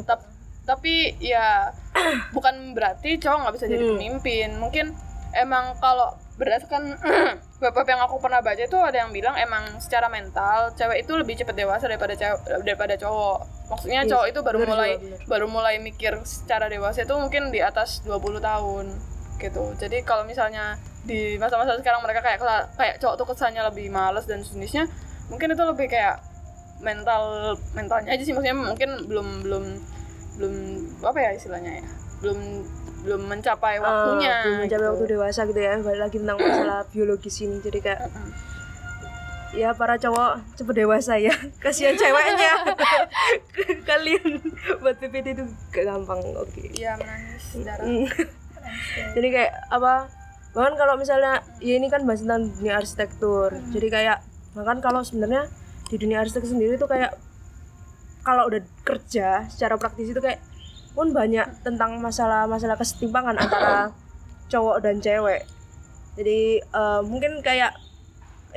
Tap- 0.02 0.24
tapi 0.64 1.18
ya 1.18 1.74
bukan 2.32 2.72
berarti 2.72 3.18
cowok 3.18 3.38
nggak 3.42 3.54
bisa 3.58 3.66
jadi 3.66 3.82
Hmm. 3.84 3.92
pemimpin. 3.98 4.48
Mungkin 4.56 4.86
emang 5.34 5.74
kalau 5.76 6.14
berdasarkan 6.38 6.82
bab 7.74 7.86
yang 7.90 8.00
aku 8.06 8.22
pernah 8.22 8.38
baca 8.38 8.62
itu 8.62 8.78
ada 8.78 8.94
yang 9.02 9.10
bilang 9.10 9.34
emang 9.34 9.82
secara 9.82 10.06
mental 10.06 10.70
cewek 10.78 11.02
itu 11.02 11.12
lebih 11.18 11.34
cepat 11.34 11.58
dewasa 11.58 11.90
daripada 11.90 12.14
cewek 12.14 12.38
daripada 12.62 12.94
cowok. 12.94 13.38
Maksudnya 13.68 14.06
Iya, 14.06 14.10
cowok 14.14 14.26
itu 14.30 14.40
baru 14.46 14.58
bener 14.62 14.70
mulai 14.70 14.90
bener. 14.96 15.18
baru 15.26 15.46
mulai 15.50 15.74
mikir 15.82 16.14
secara 16.22 16.70
dewasa 16.70 17.02
itu 17.02 17.14
mungkin 17.18 17.50
di 17.50 17.58
atas 17.58 18.06
20 18.06 18.38
tahun 18.38 18.86
gitu. 19.42 19.62
Jadi 19.76 20.06
kalau 20.06 20.22
misalnya 20.22 20.78
di 21.02 21.34
masa-masa 21.42 21.74
sekarang 21.74 22.00
mereka 22.06 22.22
kayak 22.22 22.38
kayak 22.78 22.96
cowok 23.02 23.14
tuh 23.18 23.26
kesannya 23.34 23.62
lebih 23.66 23.90
males 23.90 24.26
dan 24.30 24.42
sejenisnya, 24.46 24.86
mungkin 25.26 25.50
itu 25.52 25.62
lebih 25.66 25.90
kayak 25.90 26.22
mental 26.78 27.54
mentalnya 27.74 28.14
aja 28.14 28.22
sih 28.22 28.30
maksudnya 28.30 28.54
mungkin 28.54 29.10
belum 29.10 29.28
belum 29.42 29.64
belum 30.38 30.54
apa 31.02 31.18
ya 31.18 31.30
istilahnya 31.34 31.82
ya 31.82 31.86
belum 32.22 32.38
belum 33.08 33.24
mencapai 33.24 33.80
waktunya 33.80 34.28
Ah, 34.30 34.42
belum 34.44 34.56
mencapai 34.62 34.84
gitu. 34.84 34.92
waktu 34.92 35.04
dewasa 35.08 35.40
gitu 35.48 35.56
ya. 35.58 35.72
Balik 35.80 36.00
lagi 36.04 36.16
tentang 36.20 36.36
masalah 36.36 36.80
biologis 36.92 37.36
ini 37.40 37.56
jadi 37.58 37.78
kayak 37.80 38.00
ya 39.48 39.72
para 39.72 39.96
cowok 39.96 40.44
cepet 40.54 40.74
dewasa 40.76 41.16
ya. 41.16 41.32
Kasihan 41.64 41.96
ceweknya. 41.96 42.52
Kalian 43.88 44.44
buat 44.84 45.00
PPT 45.00 45.26
itu 45.32 45.44
gak 45.72 45.84
gampang 45.88 46.20
oke. 46.36 46.62
Iya 46.76 47.00
menangis 47.00 47.44
darah. 47.64 47.88
Mm. 47.88 48.04
jadi 49.16 49.28
kayak 49.32 49.52
apa 49.72 50.12
bahkan 50.52 50.76
kalau 50.76 51.00
misalnya 51.00 51.40
ya 51.56 51.80
ini 51.80 51.88
kan 51.88 52.04
bahas 52.04 52.20
tentang 52.20 52.52
dunia 52.52 52.76
arsitektur. 52.76 53.56
Jadi 53.72 53.88
kayak 53.88 54.20
bahkan 54.52 54.84
kalau 54.84 55.00
sebenarnya 55.00 55.48
di 55.88 55.96
dunia 55.96 56.20
arsitektur 56.20 56.52
sendiri 56.52 56.76
tuh 56.76 56.84
kayak 56.84 57.16
kalau 58.20 58.44
udah 58.44 58.60
kerja 58.84 59.48
secara 59.48 59.80
praktis 59.80 60.12
itu 60.12 60.20
kayak 60.20 60.44
pun 60.98 61.14
banyak 61.14 61.46
tentang 61.62 62.02
masalah-masalah 62.02 62.74
kesetimpangan 62.74 63.38
antara 63.38 63.94
cowok 64.50 64.82
dan 64.82 64.98
cewek. 64.98 65.46
Jadi 66.18 66.58
eh, 66.58 67.00
mungkin 67.06 67.38
kayak 67.38 67.78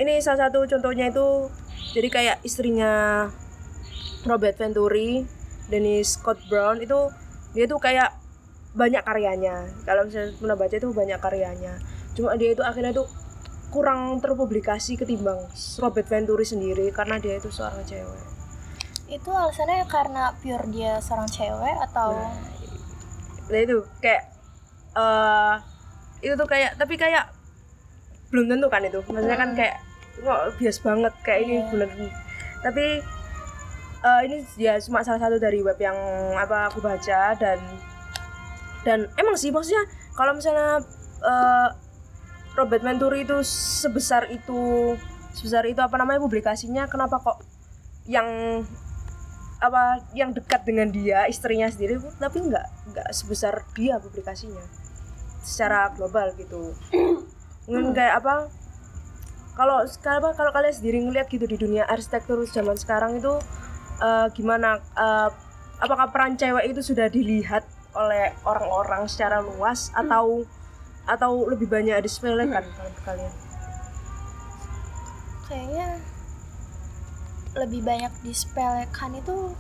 ini 0.02 0.18
salah 0.26 0.50
satu 0.50 0.66
contohnya 0.66 1.14
itu 1.14 1.54
jadi 1.94 2.10
kayak 2.10 2.38
istrinya 2.42 3.30
Robert 4.26 4.58
Venturi 4.58 5.22
Dennis 5.70 6.18
Scott 6.18 6.42
Brown 6.50 6.82
itu 6.82 7.14
dia 7.54 7.70
tuh 7.70 7.78
kayak 7.78 8.10
banyak 8.74 9.06
karyanya. 9.06 9.70
Kalau 9.86 10.10
misalnya 10.10 10.34
pernah 10.42 10.58
baca 10.58 10.76
itu 10.82 10.90
banyak 10.90 11.20
karyanya. 11.22 11.78
Cuma 12.18 12.34
dia 12.42 12.58
itu 12.58 12.66
akhirnya 12.66 12.90
tuh 12.90 13.06
kurang 13.70 14.18
terpublikasi 14.18 14.98
ketimbang 14.98 15.46
Robert 15.78 16.10
Venturi 16.10 16.44
sendiri 16.44 16.90
karena 16.90 17.22
dia 17.22 17.38
itu 17.38 17.54
seorang 17.54 17.86
cewek 17.86 18.31
itu 19.12 19.28
alasannya 19.28 19.84
karena 19.92 20.32
pure 20.40 20.66
dia 20.72 21.04
seorang 21.04 21.28
cewek 21.28 21.76
atau? 21.92 22.16
Nah 23.52 23.60
itu 23.60 23.84
kayak 24.00 24.24
eh 24.96 25.54
itu 26.24 26.34
tuh 26.40 26.48
kayak 26.48 26.80
tapi 26.80 26.96
kayak 26.96 27.28
belum 28.32 28.48
tentu 28.48 28.72
kan 28.72 28.82
itu. 28.88 29.04
Maksudnya 29.04 29.36
kan 29.36 29.52
kayak 29.52 29.76
kok 30.22 30.42
bias 30.60 30.78
banget 30.84 31.14
kayak 31.24 31.40
ini 31.48 31.54
Iya. 31.60 31.68
bener 31.72 31.90
tapi 32.62 32.86
eh, 34.06 34.22
ini 34.30 34.38
ya 34.60 34.78
cuma 34.86 35.02
salah 35.02 35.18
satu 35.18 35.42
dari 35.42 35.64
web 35.66 35.78
yang 35.82 35.98
apa 36.38 36.70
aku 36.70 36.84
baca 36.84 37.34
dan 37.36 37.58
dan 38.86 39.10
emang 39.18 39.34
sih 39.38 39.50
maksudnya 39.50 39.82
kalau 40.14 40.38
misalnya 40.38 40.84
eh, 41.26 41.68
Robert 42.54 42.84
Venturi 42.84 43.24
itu 43.24 43.42
sebesar 43.48 44.30
itu 44.30 44.94
sebesar 45.34 45.64
itu 45.66 45.80
apa 45.80 45.96
namanya 45.98 46.22
publikasinya 46.22 46.86
kenapa 46.92 47.18
kok 47.24 47.40
yang 48.06 48.28
apa 49.62 50.02
yang 50.18 50.34
dekat 50.34 50.66
dengan 50.66 50.90
dia 50.90 51.30
istrinya 51.30 51.70
sendiri 51.70 52.02
tapi 52.18 52.42
nggak 52.50 52.66
nggak 52.92 53.08
sebesar 53.14 53.62
dia 53.78 54.02
publikasinya. 54.02 54.66
Secara 55.46 55.94
global 55.94 56.34
gitu. 56.36 56.74
Mungkin 57.70 57.94
kayak 57.94 58.26
apa 58.26 58.50
kalau 59.54 59.86
sekarang 59.86 60.34
kalau 60.34 60.50
kalian 60.50 60.74
sendiri 60.74 60.98
ngeliat 61.06 61.30
gitu 61.30 61.46
di 61.46 61.58
dunia 61.62 61.86
arsitektur 61.86 62.42
zaman 62.50 62.74
sekarang 62.74 63.22
itu 63.22 63.38
eh, 64.02 64.28
gimana 64.34 64.82
Eh, 64.98 65.30
apakah 65.82 66.14
peran 66.14 66.38
cewek 66.38 66.72
itu 66.72 66.82
sudah 66.94 67.10
dilihat 67.10 67.66
oleh 67.98 68.32
orang-orang 68.48 69.10
secara 69.10 69.42
luas 69.44 69.92
atau 69.92 70.46
atau 71.10 71.32
lebih 71.50 71.68
banyak 71.68 71.98
disepelekan 72.06 72.64
kalau 72.64 72.94
kalian? 73.04 73.34
Kayaknya 75.50 75.88
lebih 77.54 77.82
banyak 77.82 78.12
disepelekan 78.22 79.12
itu 79.14 79.52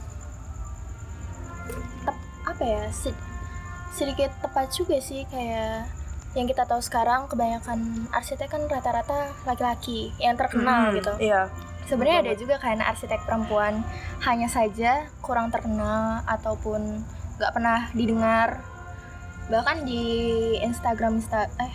tep, 2.03 2.15
apa 2.45 2.63
ya 2.63 2.83
sed- 2.89 3.25
sedikit 3.91 4.31
tepat 4.39 4.71
juga 4.71 4.97
sih 4.97 5.27
kayak 5.27 5.87
yang 6.31 6.47
kita 6.47 6.63
tahu 6.63 6.79
sekarang 6.79 7.27
kebanyakan 7.27 8.07
arsitek 8.09 8.47
kan 8.47 8.63
rata-rata 8.65 9.35
laki-laki 9.43 10.15
yang 10.15 10.39
terkenal 10.39 10.87
Hmm, 10.89 10.95
gitu. 10.95 11.11
iya. 11.19 11.51
Sebenarnya 11.83 12.23
ada 12.23 12.33
juga 12.39 12.55
kan 12.55 12.79
arsitek 12.79 13.27
perempuan 13.27 13.83
hanya 14.23 14.47
saja 14.47 15.11
kurang 15.19 15.51
terkenal 15.51 16.23
ataupun 16.23 17.03
nggak 17.35 17.51
pernah 17.51 17.91
didengar. 17.91 18.63
Bahkan 19.51 19.83
di 19.83 20.03
Instagram 20.63 21.19
Insta 21.19 21.51
eh 21.59 21.73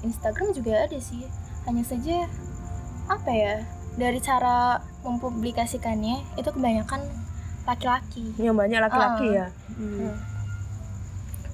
Instagram 0.00 0.56
juga 0.56 0.88
ada 0.88 0.96
sih 0.96 1.28
hanya 1.68 1.84
saja 1.84 2.24
apa 3.04 3.28
ya 3.28 3.60
dari 3.96 4.18
cara 4.20 4.78
mempublikasikannya 5.02 6.36
itu 6.36 6.50
kebanyakan 6.50 7.00
laki-laki. 7.64 8.34
Yang 8.36 8.56
banyak 8.56 8.80
laki-laki 8.80 9.26
Ah. 9.30 9.34
ya? 9.34 9.46
Hmm. 9.76 10.14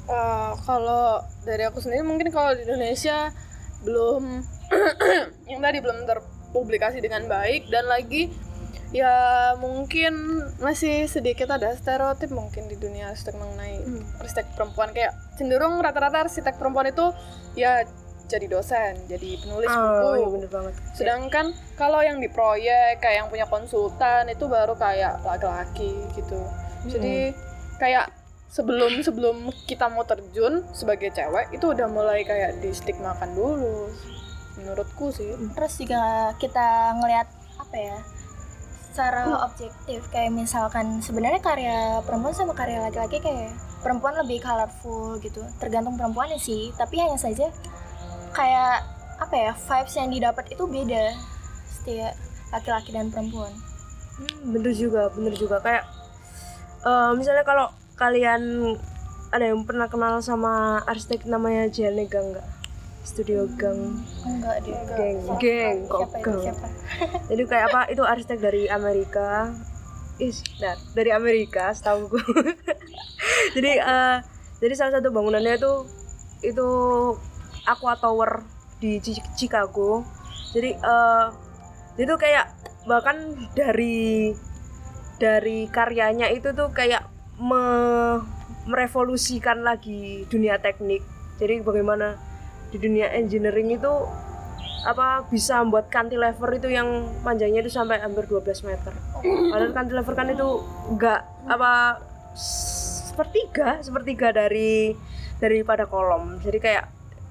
Eh, 0.06 0.52
kalau 0.62 1.18
dari 1.42 1.66
aku 1.66 1.82
sendiri 1.82 2.06
mungkin 2.06 2.30
kalau 2.30 2.54
di 2.54 2.62
Indonesia 2.62 3.34
belum 3.82 4.22
yang 5.50 5.58
tadi 5.58 5.78
belum 5.82 6.06
terpublikasi 6.06 7.02
dengan 7.02 7.26
baik 7.26 7.66
dan 7.70 7.90
lagi 7.90 8.30
ya 8.94 9.10
mungkin 9.58 10.14
masih 10.62 11.10
sedikit 11.10 11.50
ada 11.50 11.74
stereotip 11.74 12.30
mungkin 12.30 12.70
di 12.70 12.78
dunia 12.78 13.10
arsitek 13.10 13.34
mengenai 13.34 13.82
arsitek 14.22 14.54
perempuan. 14.54 14.94
Kayak 14.94 15.18
cenderung 15.34 15.82
rata-rata 15.82 16.30
arsitek 16.30 16.54
perempuan 16.54 16.86
itu 16.86 17.10
ya 17.58 17.82
jadi 18.26 18.46
dosen 18.50 19.06
jadi 19.06 19.38
penulis 19.40 19.70
oh 19.70 19.78
buku. 19.78 20.10
iya 20.18 20.26
bener 20.34 20.50
banget. 20.50 20.74
Sedangkan 20.92 21.46
kalau 21.78 22.02
yang 22.02 22.18
di 22.18 22.28
proyek 22.28 22.98
kayak 22.98 23.24
yang 23.24 23.28
punya 23.30 23.46
konsultan 23.46 24.26
itu 24.28 24.44
baru 24.50 24.74
kayak 24.74 25.22
laki-laki 25.22 25.94
gitu. 26.18 26.40
Jadi 26.86 27.34
kayak 27.78 28.10
sebelum 28.50 29.02
sebelum 29.02 29.36
kita 29.66 29.90
mau 29.90 30.06
terjun 30.06 30.64
sebagai 30.72 31.12
cewek 31.12 31.52
itu 31.52 31.66
udah 31.70 31.86
mulai 31.90 32.22
kayak 32.24 32.62
di 32.62 32.70
stigmakan 32.72 33.34
dulu 33.34 33.90
menurutku 34.56 35.12
sih. 35.12 35.34
Terus 35.52 35.72
juga 35.76 36.32
kita 36.40 36.96
ngelihat 36.98 37.28
apa 37.60 37.76
ya 37.76 37.98
secara 38.96 39.28
objektif 39.44 40.08
kayak 40.08 40.32
misalkan 40.32 41.04
sebenarnya 41.04 41.44
karya 41.44 42.00
perempuan 42.00 42.32
sama 42.32 42.56
karya 42.56 42.80
laki-laki 42.80 43.20
kayak 43.20 43.52
perempuan 43.84 44.16
lebih 44.16 44.40
colorful 44.40 45.20
gitu. 45.20 45.44
Tergantung 45.60 46.00
perempuannya 46.00 46.40
sih 46.40 46.72
tapi 46.80 46.96
hanya 47.04 47.20
saja 47.20 47.52
kayak 48.36 48.84
apa 49.16 49.34
ya 49.34 49.52
vibes 49.56 49.94
yang 49.96 50.08
didapat 50.12 50.44
itu 50.52 50.64
beda 50.68 51.16
setiap 51.72 52.12
laki-laki 52.52 52.92
dan 52.92 53.08
perempuan. 53.08 53.52
Hmm, 54.20 54.52
bener 54.52 54.72
juga 54.76 55.08
bener 55.16 55.32
juga. 55.32 55.56
Kayak 55.64 55.88
eh, 56.84 57.10
misalnya 57.16 57.44
kalau 57.48 57.72
kalian 57.96 58.76
ada 59.32 59.44
yang 59.48 59.64
pernah 59.64 59.88
kenal 59.88 60.20
sama 60.20 60.84
arsitek 60.84 61.24
namanya 61.26 61.66
Jane 61.72 62.04
Gang 62.06 62.36
nggak 62.36 62.48
Studio 63.06 63.48
Gang. 63.56 64.02
enggak 64.26 64.56
deh 64.66 64.76
Geng? 64.98 65.18
Geng 65.40 65.76
kok 65.88 66.00
siapa 66.04 66.16
itu 66.18 66.28
Gang? 66.28 66.40
siapa? 66.44 66.66
Jadi 67.32 67.42
kayak 67.48 67.64
apa 67.72 67.80
itu 67.88 68.02
arsitek 68.04 68.38
dari 68.38 68.62
Amerika. 68.68 69.50
Is 70.16 70.40
nah, 70.60 70.76
dari 70.96 71.12
Amerika 71.12 71.76
setahu 71.76 72.08
gue 72.08 72.24
jadi 73.52 73.84
eh, 73.84 74.16
jadi 74.64 74.72
salah 74.72 74.96
satu 74.96 75.12
bangunannya 75.12 75.60
itu 75.60 75.72
itu 76.40 76.68
Aqua 77.66 77.98
Tower 77.98 78.46
di 78.78 79.02
Chi- 79.02 79.26
Chicago 79.34 80.06
jadi 80.54 80.78
eh 80.78 81.26
itu 81.96 82.14
kayak 82.14 82.52
bahkan 82.86 83.16
dari 83.56 84.30
dari 85.16 85.66
karyanya 85.66 86.28
itu 86.28 86.52
tuh 86.52 86.70
kayak 86.70 87.08
me- 87.40 88.20
merevolusikan 88.68 89.64
lagi 89.64 90.28
dunia 90.28 90.60
teknik 90.60 91.00
jadi 91.40 91.60
bagaimana 91.60 92.16
di 92.70 92.78
dunia 92.80 93.12
engineering 93.16 93.76
itu 93.76 93.92
apa 94.86 95.26
bisa 95.26 95.58
membuat 95.66 95.90
cantilever 95.90 96.62
itu 96.62 96.70
yang 96.70 97.10
panjangnya 97.26 97.66
itu 97.66 97.74
sampai 97.74 97.98
hampir 97.98 98.22
12 98.30 98.62
meter. 98.62 98.94
Padahal 99.50 99.74
cantilever 99.74 100.14
kan 100.14 100.30
itu 100.30 100.62
enggak 100.94 101.26
apa 101.50 101.98
sepertiga, 102.38 103.82
sepertiga 103.82 104.30
dari 104.30 104.94
daripada 105.42 105.90
kolom. 105.90 106.38
Jadi 106.38 106.58
kayak 106.62 106.84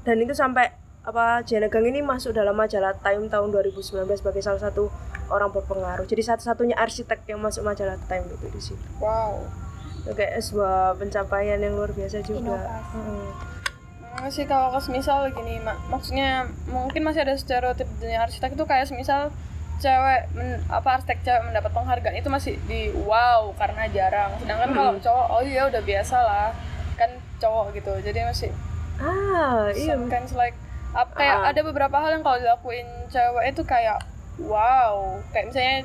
dan 0.06 0.22
itu 0.22 0.38
sampai 0.38 0.72
apa 1.06 1.46
Janagang 1.46 1.86
ini 1.86 2.02
masuk 2.02 2.34
dalam 2.34 2.58
majalah 2.58 2.98
Time 2.98 3.30
tahun 3.30 3.54
2019 3.54 4.10
sebagai 4.18 4.42
salah 4.42 4.62
satu 4.62 4.90
orang 5.30 5.54
berpengaruh. 5.54 6.06
Jadi 6.10 6.22
satu-satunya 6.26 6.78
arsitek 6.78 7.30
yang 7.30 7.42
masuk 7.42 7.62
majalah 7.62 7.98
Time 8.10 8.26
itu 8.26 8.48
di 8.50 8.62
situ. 8.62 8.88
wow 8.98 9.38
Itu 10.02 10.14
kayak 10.18 10.42
sebuah 10.42 10.98
pencapaian 10.98 11.62
yang 11.62 11.78
luar 11.78 11.94
biasa 11.94 12.22
juga. 12.26 12.58
Inovasi. 12.58 12.98
Mm. 12.98 13.30
Nah, 14.16 14.32
sih 14.32 14.48
kalau 14.48 14.72
ke 14.72 14.80
semisal 14.80 15.28
gini 15.28 15.60
mak 15.60 15.76
maksudnya 15.92 16.48
mungkin 16.72 17.04
masih 17.04 17.28
ada 17.28 17.36
stereotip 17.36 17.84
dunia 18.00 18.24
arsitek 18.24 18.56
itu 18.56 18.64
kayak 18.64 18.88
semisal 18.88 19.28
cewek 19.84 20.32
men- 20.32 20.64
apa 20.72 20.98
arsitek 20.98 21.20
cewek 21.20 21.42
mendapat 21.52 21.68
penghargaan 21.76 22.16
itu 22.16 22.32
masih 22.32 22.56
di 22.64 22.96
wow 23.04 23.52
karena 23.60 23.92
jarang 23.92 24.32
sedangkan 24.40 24.72
kalau 24.72 24.92
cowok 25.04 25.28
oh 25.36 25.44
iya 25.44 25.68
udah 25.68 25.84
biasa 25.84 26.16
lah 26.16 26.56
kan 26.96 27.12
cowok 27.44 27.76
gitu 27.76 27.92
jadi 28.08 28.24
masih 28.24 28.56
Ah, 28.98 29.70
iya. 29.70 29.94
some 29.94 30.08
kinds 30.08 30.32
like 30.32 30.56
ap- 30.92 31.12
kayak 31.12 31.38
Ah. 31.38 31.50
ada 31.50 31.62
beberapa 31.62 31.94
hal 31.94 32.12
yang 32.12 32.24
kalau 32.24 32.38
dilakuin 32.38 32.84
cewek 33.08 33.46
itu 33.48 33.62
kayak 33.64 34.00
wow 34.38 34.96
kayak 35.30 35.46
misalnya 35.48 35.76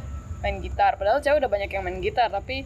main 0.41 0.57
gitar 0.59 0.95
padahal 0.95 1.19
cewek 1.19 1.39
udah 1.39 1.51
banyak 1.51 1.69
yang 1.69 1.83
main 1.83 1.99
gitar 1.99 2.29
tapi 2.29 2.63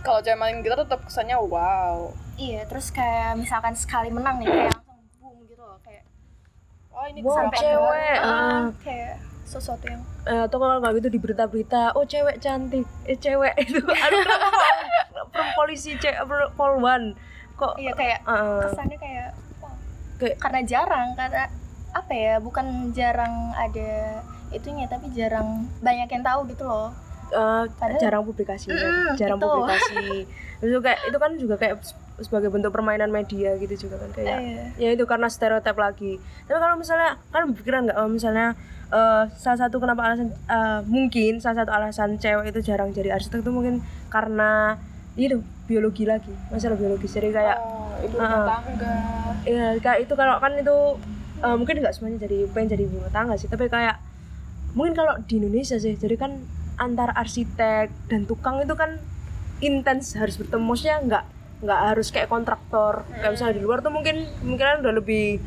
kalau 0.00 0.18
cewek 0.18 0.36
main 0.36 0.58
gitar 0.58 0.80
tetap 0.80 1.00
kesannya 1.02 1.36
wow 1.36 2.10
iya 2.34 2.64
terus 2.64 2.88
kayak 2.88 3.36
misalkan 3.36 3.72
sekali 3.72 4.08
menang 4.08 4.38
nih 4.38 4.48
kayak 4.48 4.72
langsung 4.74 4.98
boom 5.20 5.36
gitu 5.44 5.60
loh 5.60 5.78
kayak 5.80 6.04
oh 6.90 7.04
ini 7.04 7.20
Wow, 7.20 7.46
cewek. 7.52 8.16
Ah. 8.18 8.64
kayak 8.80 9.14
sesuatu 9.44 9.84
yang 9.84 10.00
Eh, 10.24 10.40
atau 10.42 10.56
kalau 10.56 10.80
nggak 10.80 10.98
gitu 10.98 11.08
di 11.10 11.20
berita-berita 11.20 11.92
oh 11.92 12.02
cewek 12.02 12.40
cantik 12.40 12.88
eh 13.04 13.14
cewek 13.14 13.52
itu 13.60 13.76
aduh 14.04 14.24
polisi 15.54 15.94
cewek 15.94 16.16
polwan 16.50 17.12
kok 17.54 17.74
iya 17.76 17.92
kayak 17.92 18.18
eh, 18.22 18.60
kesannya 18.64 18.96
kayak 18.96 19.28
kayak 20.16 20.36
karena 20.38 20.60
jarang 20.62 21.08
karena 21.14 21.44
apa 21.90 22.12
ya 22.12 22.34
bukan 22.36 22.66
jarang 22.90 23.32
ada 23.52 24.18
itunya 24.50 24.86
tapi 24.86 25.10
jarang 25.10 25.46
banyak 25.80 26.06
yang 26.08 26.22
tahu 26.22 26.46
gitu 26.46 26.62
loh 26.62 26.90
eh, 27.26 27.64
Padahal- 27.72 28.00
jarang 28.00 28.22
publikasi 28.22 28.66
Mm, 28.68 29.14
jarang 29.16 29.38
gitu. 29.38 29.46
publikasi 29.48 30.26
itu 30.60 30.78
kayak 30.80 31.00
itu 31.04 31.16
kan 31.16 31.30
juga 31.34 31.54
kayak 31.56 31.74
se- 31.80 31.98
sebagai 32.20 32.48
bentuk 32.48 32.70
permainan 32.70 33.10
media 33.10 33.54
gitu 33.56 33.74
juga 33.80 33.98
kan 33.98 34.10
kayak 34.12 34.38
Iya. 34.38 34.64
ya 34.76 34.88
itu 34.92 35.04
karena 35.04 35.26
stereotip 35.26 35.74
lagi 35.76 36.16
tapi 36.44 36.56
kalau 36.56 36.74
misalnya 36.74 37.18
kan 37.28 37.50
pikiran 37.52 37.84
nggak 37.84 37.96
kalau 37.96 38.08
misalnya 38.08 38.54
eh, 38.88 39.22
salah 39.34 39.58
satu 39.60 39.76
kenapa 39.76 40.02
alasan 40.04 40.30
eh, 40.30 40.80
mungkin 40.84 41.38
salah 41.38 41.56
satu 41.60 41.70
alasan 41.70 42.10
cewek 42.16 42.48
itu 42.48 42.60
jarang 42.64 42.90
jadi 42.90 43.12
arsitek 43.12 43.40
itu 43.40 43.50
mungkin 43.50 43.74
karena 44.08 44.78
itu 45.14 45.38
biologi 45.64 46.04
lagi 46.04 46.32
masalah 46.50 46.74
biologis 46.74 47.14
jadi 47.14 47.30
kayak 47.30 47.58
oh, 47.62 48.02
ibu 48.02 48.16
Ah. 48.18 48.26
rumah 48.26 48.60
tangga 48.60 48.94
ya 49.46 49.66
kayak 49.78 49.98
itu 50.08 50.14
kalau 50.18 50.36
kan 50.42 50.52
itu 50.58 50.76
eh, 51.40 51.56
mungkin 51.56 51.74
nggak 51.78 51.94
semuanya 51.94 52.26
jadi 52.26 52.50
pengen 52.50 52.68
jadi 52.74 52.82
ibu 52.84 52.96
tangga 53.14 53.34
sih 53.38 53.46
tapi 53.46 53.70
kayak 53.70 53.96
mungkin 54.74 54.98
kalau 54.98 55.14
di 55.22 55.38
Indonesia 55.38 55.78
sih 55.78 55.94
jadi 55.94 56.18
kan 56.18 56.42
antar 56.74 57.14
arsitek 57.14 58.10
dan 58.10 58.26
tukang 58.26 58.58
itu 58.58 58.74
kan 58.74 58.98
intens 59.62 60.18
harus 60.18 60.34
bertemu. 60.34 60.66
Maksudnya 60.66 60.98
nggak 61.06 61.24
nggak 61.64 61.80
harus 61.94 62.10
kayak 62.10 62.28
kontraktor. 62.28 63.06
Kayak 63.14 63.32
misalnya 63.38 63.54
di 63.54 63.62
luar 63.62 63.78
tuh 63.80 63.94
mungkin 63.94 64.26
kemungkinan 64.42 64.82
udah 64.82 64.94
lebih 64.98 65.38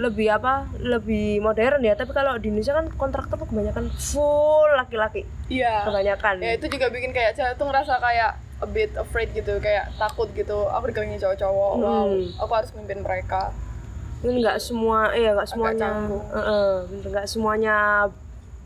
lebih 0.00 0.26
apa 0.34 0.66
lebih 0.82 1.38
modern 1.38 1.86
ya. 1.86 1.94
Tapi 1.94 2.10
kalau 2.10 2.34
di 2.42 2.50
Indonesia 2.50 2.74
kan 2.74 2.90
kontraktor 2.90 3.38
tuh 3.38 3.48
kebanyakan 3.48 3.88
full 3.94 4.68
laki-laki. 4.74 5.22
Iya. 5.46 5.86
Kebanyakan. 5.86 6.42
Ya 6.42 6.50
itu 6.58 6.66
juga 6.66 6.90
bikin 6.90 7.14
kayak 7.14 7.38
cewek 7.38 7.54
tuh 7.54 7.70
ngerasa 7.70 8.02
kayak 8.02 8.32
a 8.62 8.66
bit 8.66 8.94
afraid 8.94 9.28
gitu 9.30 9.58
kayak 9.58 9.90
takut 9.96 10.30
gitu 10.30 10.64
aku 10.66 10.88
dikelilingi 10.88 11.18
cowok-cowok 11.18 11.72
wow 11.76 12.06
Hmm. 12.06 12.30
aku 12.38 12.52
harus 12.52 12.70
mimpin 12.72 13.00
mereka 13.00 13.50
mungkin 14.18 14.38
nggak 14.40 14.58
semua 14.58 15.10
iya 15.12 15.34
nggak 15.34 15.48
semuanya 15.48 15.82
canggung. 15.90 16.22
eh, 16.24 16.38
eh, 16.38 16.72
bener, 16.86 17.06
nggak 17.10 17.26
semuanya 17.26 17.76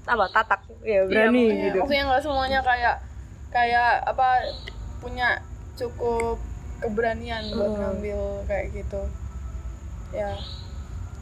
apa 0.04 0.24
tatak 0.28 0.60
ya 0.80 0.84
Iya, 0.86 1.00
berani 1.04 1.32
maksudnya- 1.42 1.64
gitu 1.64 1.78
maksudnya 1.80 2.04
nggak 2.06 2.22
semuanya 2.22 2.60
kayak 2.60 2.96
kayak 3.48 3.90
apa 4.04 4.28
punya 4.98 5.28
cukup 5.74 6.36
keberanian 6.78 7.42
buat 7.50 7.70
Hmm. 7.70 7.80
ngambil 7.80 8.20
kayak 8.44 8.66
gitu 8.74 9.00
ya 10.12 10.30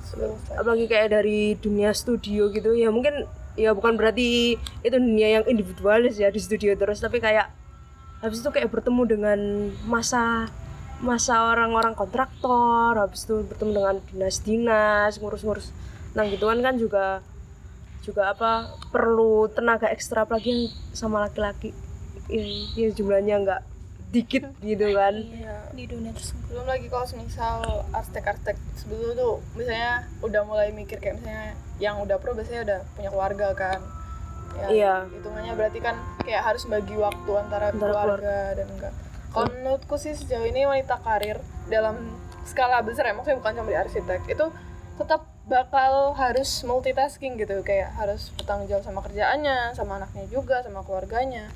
sekali. 0.05 0.35
apalagi 0.53 0.87
kayak 0.87 1.09
dari 1.13 1.41
dunia 1.57 1.91
studio 1.91 2.51
gitu 2.51 2.75
ya 2.75 2.91
mungkin 2.91 3.25
ya 3.55 3.71
bukan 3.71 3.95
berarti 3.95 4.55
itu 4.83 4.93
dunia 4.93 5.29
yang 5.33 5.45
individualis 5.47 6.19
ya 6.19 6.27
di 6.27 6.39
studio 6.39 6.75
terus 6.75 6.99
tapi 6.99 7.19
kayak 7.19 7.55
habis 8.25 8.41
itu 8.41 8.49
kayak 8.49 8.73
bertemu 8.73 9.03
dengan 9.05 9.39
masa 9.85 10.49
masa 11.05 11.53
orang-orang 11.53 11.93
kontraktor 11.93 12.97
habis 12.97 13.29
itu 13.29 13.45
bertemu 13.45 13.71
dengan 13.77 13.97
dinas-dinas 14.09 15.21
ngurus-ngurus. 15.21 15.77
Nah 16.17 16.25
gituan 16.33 16.65
kan 16.65 16.81
juga 16.81 17.21
juga 18.01 18.33
apa 18.33 18.73
perlu 18.89 19.53
tenaga 19.53 19.93
ekstra 19.93 20.25
apalagi 20.25 20.49
yang 20.49 20.63
sama 20.97 21.29
laki-laki. 21.29 21.77
Ya, 22.33 22.41
ya 22.73 22.89
jumlahnya 22.97 23.45
nggak 23.45 23.63
dikit 24.15 24.49
gitu 24.65 24.87
kan. 24.97 25.15
Iya. 25.21 25.69
di 25.77 25.85
dunia 25.85 26.17
tersebut. 26.17 26.49
Belum 26.49 26.65
lagi 26.65 26.87
kalau 26.89 27.05
misal 27.21 27.61
arsitek-arsitek 27.93 28.57
sebelum 28.81 29.13
tuh 29.19 29.35
misalnya 29.53 30.09
udah 30.25 30.43
mulai 30.49 30.73
mikir 30.73 30.97
kayak 30.97 31.21
misalnya 31.21 31.59
yang 31.77 32.01
udah 32.01 32.17
pro 32.17 32.33
biasanya 32.33 32.63
udah 32.65 32.79
punya 32.97 33.11
keluarga 33.13 33.53
kan 33.53 33.83
ya 34.57 34.67
Iya. 34.67 34.95
hitungannya 35.11 35.53
berarti 35.53 35.79
kan 35.79 35.95
kayak 36.21 36.43
harus 36.45 36.65
bagi 36.65 36.95
waktu 36.95 37.31
antara, 37.35 37.69
Antara 37.69 37.93
keluarga. 37.93 38.39
dan 38.55 38.67
enggak. 38.69 38.93
Kalau 39.29 39.49
menurutku 39.51 39.97
sih 39.97 40.13
sejauh 40.13 40.45
ini 40.45 40.63
wanita 40.63 40.99
karir 40.99 41.39
dalam 41.67 41.99
skala 42.45 42.81
besar 42.81 43.05
ya 43.05 43.13
maksudnya 43.13 43.37
bukan 43.37 43.53
cuma 43.57 43.67
di 43.67 43.77
arsitek 43.77 44.21
itu 44.27 44.47
tetap 44.95 45.27
bakal 45.45 46.15
harus 46.15 46.63
multitasking 46.63 47.35
gitu. 47.35 47.59
Kayak 47.61 47.93
harus 47.93 48.31
bertanggung 48.33 48.69
jawab 48.69 48.83
sama 48.83 49.01
kerjaannya 49.01 49.73
sama 49.73 49.99
anaknya 49.99 50.25
juga 50.29 50.63
sama 50.63 50.81
keluarganya. 50.81 51.51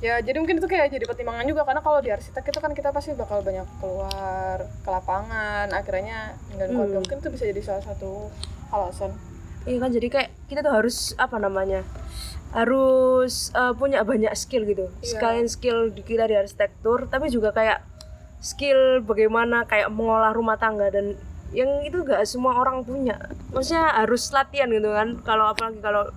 Ya 0.00 0.16
jadi 0.16 0.38
mungkin 0.38 0.56
itu 0.56 0.64
kayak 0.64 0.88
jadi 0.88 1.04
pertimbangan 1.04 1.44
juga 1.44 1.60
karena 1.60 1.82
kalau 1.82 2.00
di 2.00 2.08
arsitek 2.08 2.40
itu 2.46 2.56
kan 2.56 2.72
kita 2.72 2.88
pasti 2.88 3.12
bakal 3.12 3.42
banyak 3.42 3.68
keluar 3.76 4.56
ke 4.80 4.88
lapangan 4.88 5.68
akhirnya 5.68 6.32
ninggalin 6.48 6.72
keluarga. 6.72 6.94
Hmm. 6.94 7.02
mungkin 7.04 7.18
itu 7.18 7.28
bisa 7.28 7.44
jadi 7.44 7.60
salah 7.60 7.84
satu 7.84 8.32
alasan 8.70 9.12
Iya 9.68 9.78
kan 9.80 9.90
jadi 9.92 10.08
kayak 10.08 10.30
kita 10.48 10.60
tuh 10.64 10.72
harus 10.72 11.12
apa 11.20 11.36
namanya 11.36 11.84
harus 12.50 13.54
eh, 13.54 13.72
punya 13.76 14.02
banyak 14.02 14.32
skill 14.34 14.66
gitu. 14.66 14.90
Iya. 15.00 15.06
sekalian 15.06 15.46
skill 15.46 15.92
kita 15.94 16.26
di 16.26 16.34
arsitektur 16.34 17.06
tapi 17.06 17.30
juga 17.30 17.54
kayak 17.54 17.84
skill 18.40 19.04
bagaimana 19.04 19.68
kayak 19.68 19.92
mengolah 19.92 20.32
rumah 20.32 20.56
tangga 20.56 20.88
dan 20.88 21.14
yang 21.50 21.82
itu 21.82 22.06
gak 22.06 22.24
semua 22.24 22.56
orang 22.56 22.86
punya. 22.86 23.18
Maksudnya 23.50 23.90
harus 24.00 24.30
latihan 24.30 24.70
gitu 24.70 24.90
kan 24.90 25.18
kalau 25.26 25.50
apalagi 25.50 25.82
kalau 25.82 26.08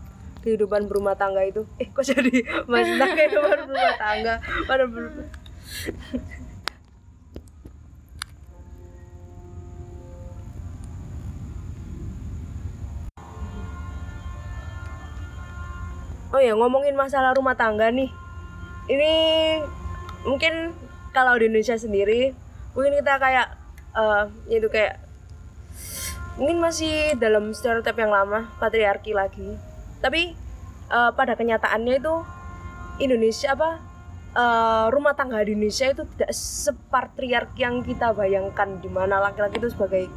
kehidupan 0.46 0.86
berumah 0.86 1.18
tangga 1.18 1.42
itu. 1.44 1.66
Eh 1.82 1.90
kok 1.90 2.06
jadi 2.06 2.44
mas 2.72 2.88
kehidupan 2.88 3.68
berumah 3.68 3.96
tangga? 3.98 4.34
Pada 4.70 4.86
Oh 16.34 16.42
ya 16.42 16.58
ngomongin 16.58 16.98
masalah 16.98 17.38
rumah 17.38 17.54
tangga 17.54 17.94
nih, 17.94 18.10
ini 18.90 19.14
mungkin 20.26 20.74
kalau 21.14 21.38
di 21.38 21.46
Indonesia 21.46 21.78
sendiri 21.78 22.34
mungkin 22.74 22.98
kita 22.98 23.22
kayak 23.22 23.54
eh 23.94 24.26
itu 24.50 24.66
kayak 24.66 24.98
mungkin 26.42 26.58
masih 26.58 27.14
dalam 27.22 27.54
stereotip 27.54 27.94
yang 28.02 28.10
lama 28.10 28.50
patriarki 28.58 29.14
lagi. 29.14 29.46
Tapi 30.02 30.34
eh, 30.90 31.12
pada 31.14 31.38
kenyataannya 31.38 32.02
itu 32.02 32.16
Indonesia 32.98 33.54
apa 33.54 33.78
eh, 34.34 34.86
rumah 34.90 35.14
tangga 35.14 35.38
di 35.46 35.54
Indonesia 35.54 35.86
itu 35.94 36.02
tidak 36.18 36.34
sepatriarki 36.34 37.62
yang 37.62 37.86
kita 37.86 38.10
bayangkan 38.10 38.82
di 38.82 38.90
mana 38.90 39.22
laki-laki 39.22 39.62
itu 39.62 39.70
sebagai 39.70 40.10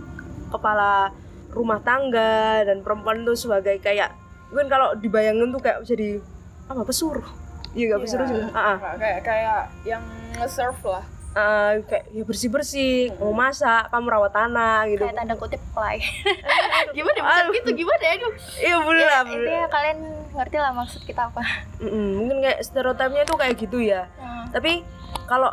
kepala 0.48 1.12
rumah 1.52 1.84
tangga 1.84 2.64
dan 2.64 2.80
perempuan 2.80 3.20
itu 3.20 3.36
sebagai 3.36 3.76
kayak 3.84 4.16
mungkin 4.48 4.66
kalau 4.66 4.94
dibayangin 4.94 5.48
tuh 5.48 5.58
kayak 5.58 5.82
jadi 5.82 6.20
apa 6.66 6.82
pesuruh? 6.82 7.26
Iya 7.72 7.92
gak 7.92 8.02
pesuruh 8.02 8.24
Iya, 8.24 8.32
juga. 8.32 8.46
Ah 8.52 8.64
ah. 8.72 8.96
Kayak- 8.96 9.22
kayak 9.22 9.60
yang 9.82 10.02
nge-serve 10.34 10.82
lah. 10.86 11.04
Ah, 11.32 11.76
kayak 11.84 12.08
ya 12.10 12.24
bersih 12.24 12.48
bersih 12.48 12.92
mau 13.14 13.28
masak 13.30 13.92
kamu 13.92 14.08
rawat 14.08 14.32
tanah 14.32 14.88
gitu. 14.88 15.04
Kayak 15.04 15.20
tanda 15.20 15.34
kutip 15.36 15.60
play. 15.70 16.00
Gimana 16.96 17.18
bukan 17.44 17.44
gitu 17.54 17.70
gimana 17.76 18.02
ya 18.02 18.12
aduh 18.16 18.32
iya 18.56 18.76
bener 18.80 19.04
lah 19.04 19.22
bener. 19.22 19.36
intinya 19.36 19.66
kalian 19.68 19.98
ngerti 20.32 20.56
lah 20.56 20.72
maksud 20.72 21.00
kita 21.04 21.28
apa. 21.28 21.42
Mm-mm, 21.76 22.08
mungkin 22.16 22.36
kayak 22.40 22.58
stereotipnya 22.62 23.22
tuh 23.22 23.36
kayak 23.36 23.54
gitu 23.54 23.78
ya. 23.78 24.08
Hmm. 24.16 24.48
tapi 24.48 24.80
kalau 25.26 25.52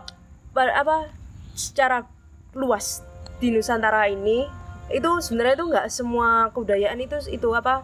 apa 0.56 1.12
secara 1.52 2.08
luas 2.54 3.04
di 3.38 3.50
Nusantara 3.50 4.08
ini 4.08 4.48
itu 4.88 5.10
sebenarnya 5.20 5.58
itu 5.58 5.66
nggak 5.68 5.88
semua 5.90 6.48
kebudayaan 6.54 6.96
itu 6.98 7.18
itu 7.28 7.50
apa 7.52 7.84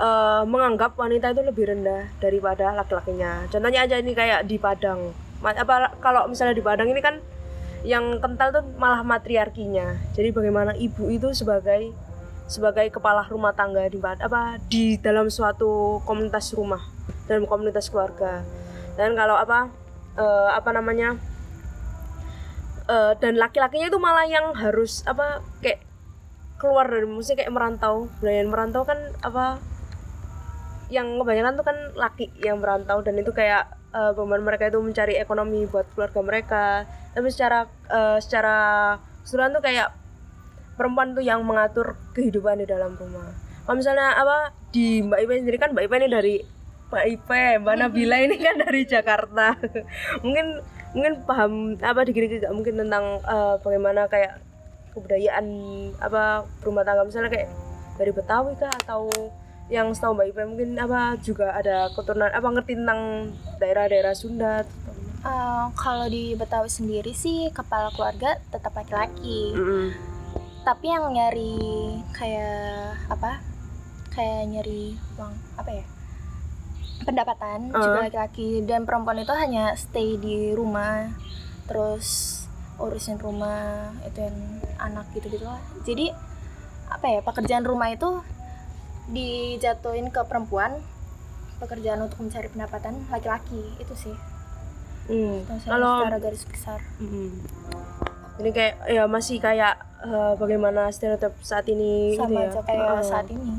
eh, 0.00 0.42
menganggap 0.48 0.96
wanita 0.96 1.36
itu 1.36 1.42
lebih 1.44 1.64
rendah 1.68 2.08
daripada 2.18 2.72
laki-lakinya. 2.72 3.46
Contohnya 3.52 3.84
aja 3.84 4.00
ini 4.00 4.16
kayak 4.16 4.48
di 4.48 4.56
Padang. 4.56 5.12
Apa 5.44 5.94
kalau 6.00 6.24
misalnya 6.26 6.56
di 6.56 6.64
Padang 6.64 6.88
ini 6.88 7.00
kan 7.04 7.20
yang 7.84 8.20
kental 8.20 8.52
tuh 8.52 8.64
malah 8.76 9.04
matriarkinya. 9.04 9.96
Jadi 10.16 10.32
bagaimana 10.32 10.76
ibu 10.76 11.08
itu 11.08 11.32
sebagai 11.32 11.92
sebagai 12.50 12.90
kepala 12.90 13.22
rumah 13.30 13.54
tangga 13.54 13.86
di 13.86 14.02
apa 14.02 14.58
di 14.66 14.98
dalam 14.98 15.30
suatu 15.30 16.02
komunitas 16.02 16.50
rumah 16.52 16.82
dalam 17.30 17.46
komunitas 17.46 17.88
keluarga. 17.88 18.42
Dan 18.98 19.16
kalau 19.16 19.38
apa 19.38 19.70
eh, 20.18 20.50
apa 20.52 20.70
namanya 20.76 21.16
eh, 22.90 23.12
dan 23.16 23.38
laki-lakinya 23.40 23.88
itu 23.88 23.98
malah 24.02 24.26
yang 24.28 24.52
harus 24.52 25.06
apa 25.08 25.40
kayak 25.64 25.80
keluar 26.60 26.84
dari 26.84 27.08
musik 27.08 27.40
kayak 27.40 27.54
merantau. 27.54 28.12
Belayan 28.20 28.52
merantau 28.52 28.84
kan 28.84 28.98
apa 29.24 29.56
yang 30.90 31.22
kebanyakan 31.22 31.54
tuh 31.54 31.64
kan 31.64 31.76
laki 31.94 32.34
yang 32.42 32.58
merantau 32.58 33.00
dan 33.00 33.14
itu 33.16 33.30
kayak 33.30 33.70
eh, 33.94 34.12
beban 34.12 34.42
mereka 34.42 34.66
itu 34.68 34.82
mencari 34.82 35.16
ekonomi 35.16 35.64
buat 35.70 35.86
keluarga 35.94 36.20
mereka. 36.20 36.64
Tapi 37.14 37.30
secara 37.30 37.70
eh, 37.88 38.18
secara 38.18 38.58
keseluruhan 39.22 39.54
tuh 39.54 39.62
kayak 39.62 39.88
perempuan 40.74 41.14
tuh 41.14 41.22
yang 41.22 41.46
mengatur 41.46 41.94
kehidupan 42.12 42.60
di 42.60 42.66
dalam 42.66 42.98
rumah. 42.98 43.30
Kalau 43.64 43.76
misalnya 43.78 44.18
apa 44.18 44.50
di 44.74 45.04
Mbak 45.04 45.18
Ipe 45.22 45.32
sendiri 45.38 45.58
kan 45.62 45.70
Mbak 45.70 45.84
Ipe 45.86 45.94
ini 46.02 46.08
dari 46.10 46.34
Mbak 46.90 47.04
Ipe 47.06 47.42
Mbak 47.62 47.74
Nabila 47.78 48.16
ini 48.18 48.36
kan 48.40 48.56
dari 48.58 48.82
Jakarta. 48.82 49.54
Mungkin 50.26 50.46
mungkin 50.90 51.22
paham 51.22 51.78
apa 51.78 52.02
dikit-dikit 52.02 52.42
nggak 52.42 52.54
mungkin 52.56 52.74
tentang 52.82 53.22
eh, 53.22 53.54
bagaimana 53.62 54.10
kayak 54.10 54.42
kebudayaan 54.90 55.46
apa 56.02 56.48
rumah 56.66 56.82
tangga. 56.82 57.06
Misalnya 57.06 57.30
kayak 57.30 57.48
dari 58.00 58.10
Betawi 58.10 58.56
kah 58.58 58.72
atau 58.82 59.06
yang 59.70 59.94
setahu 59.94 60.18
Mbak 60.18 60.26
Ipe 60.34 60.42
mungkin 60.44 60.70
apa 60.76 61.14
juga 61.22 61.54
ada 61.54 61.88
keturunan 61.94 62.28
apa 62.28 62.48
ngerti 62.50 62.74
tentang 62.74 63.30
daerah-daerah 63.62 64.14
Sunda? 64.18 64.66
Eh, 65.20 65.64
kalau 65.76 66.08
di 66.08 66.32
Betawi 66.32 66.72
sendiri 66.72 67.12
sih 67.12 67.52
kepala 67.52 67.92
keluarga 67.92 68.40
tetap 68.48 68.72
laki-laki 68.72 69.52
Mm-mm. 69.52 69.92
tapi 70.64 70.88
yang 70.88 71.12
nyari 71.12 71.60
kayak 72.16 72.96
apa 73.12 73.36
kayak 74.16 74.48
nyari 74.48 74.96
uang 75.20 75.36
apa 75.60 75.70
ya 75.76 75.84
pendapatan 77.04 77.68
Uh. 77.68 77.84
juga 77.84 78.08
laki-laki 78.08 78.64
dan 78.64 78.88
perempuan 78.88 79.20
itu 79.20 79.36
hanya 79.36 79.76
stay 79.76 80.16
di 80.16 80.56
rumah 80.56 81.12
terus 81.68 82.40
urusin 82.80 83.20
rumah 83.20 83.92
itu 84.08 84.24
yang 84.24 84.36
anak 84.80 85.04
gitu 85.12 85.28
gitu 85.28 85.44
lah 85.44 85.60
jadi 85.84 86.16
apa 86.88 87.06
ya 87.12 87.20
pekerjaan 87.20 87.68
rumah 87.68 87.92
itu 87.92 88.24
dijatuhin 89.10 90.08
ke 90.08 90.22
perempuan 90.24 90.78
pekerjaan 91.58 92.00
untuk 92.00 92.18
mencari 92.18 92.48
pendapatan 92.48 93.04
laki-laki 93.08 93.60
itu 93.76 93.94
sih 93.94 94.16
Hmm. 95.04 95.42
Kalau 95.42 96.06
secara 96.06 96.22
garis 96.22 96.46
besar 96.46 96.78
Mm-mm. 97.02 97.42
Ini 98.38 98.50
kayak 98.54 98.74
ya 98.86 99.04
masih 99.04 99.42
kayak 99.42 99.74
eh, 100.00 100.32
bagaimana 100.38 100.86
stereotip 100.88 101.34
saat 101.40 101.66
ini 101.66 102.14
gitu 102.14 102.22
sama 102.22 102.40
ya. 102.40 102.48
aja 102.48 102.60
kayak 102.62 102.86
Heeh. 102.86 103.02
saat 103.02 103.26
ini 103.26 103.58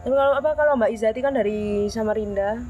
Tapi 0.00 0.12
kalau 0.12 0.32
apa 0.34 0.50
kalau 0.52 0.76
Mbak 0.76 0.92
Izati 0.92 1.20
kan 1.20 1.32
dari 1.32 1.88
Samarinda, 1.88 2.60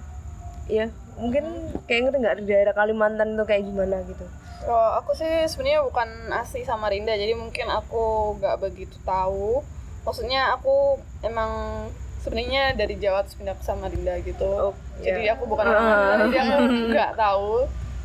ya 0.67 0.91
mungkin 1.15 1.43
kayak 1.85 2.01
ngerti 2.07 2.19
nggak 2.19 2.37
di 2.39 2.45
daerah 2.47 2.71
Kalimantan 2.71 3.35
itu 3.35 3.45
kayak 3.45 3.67
gimana 3.67 3.99
gitu. 4.03 4.27
Kalau 4.61 4.91
aku 4.99 5.11
sih 5.15 5.47
sebenarnya 5.47 5.83
bukan 5.83 6.07
asli 6.31 6.63
Samarinda, 6.63 7.15
jadi 7.15 7.35
mungkin 7.35 7.67
aku 7.67 8.35
nggak 8.39 8.59
begitu 8.59 8.95
tahu. 9.03 9.63
Maksudnya 10.03 10.53
aku 10.53 10.95
emang 11.21 11.85
sebenarnya 12.19 12.75
dari 12.75 12.95
Jawa 12.95 13.23
terus 13.23 13.35
pindah 13.35 13.55
ke 13.55 13.63
Samarinda 13.63 14.15
gitu. 14.21 14.45
Oh, 14.45 14.75
jadi 14.99 15.23
ya. 15.23 15.33
aku 15.35 15.45
bukan 15.47 15.65
orang 15.65 15.85
Samarinda, 15.89 16.25
jadi 16.27 16.39
aku 16.41 16.57
nggak 16.89 17.13
tahu. 17.15 17.53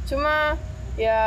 Cuma 0.05 0.36
ya 0.95 1.21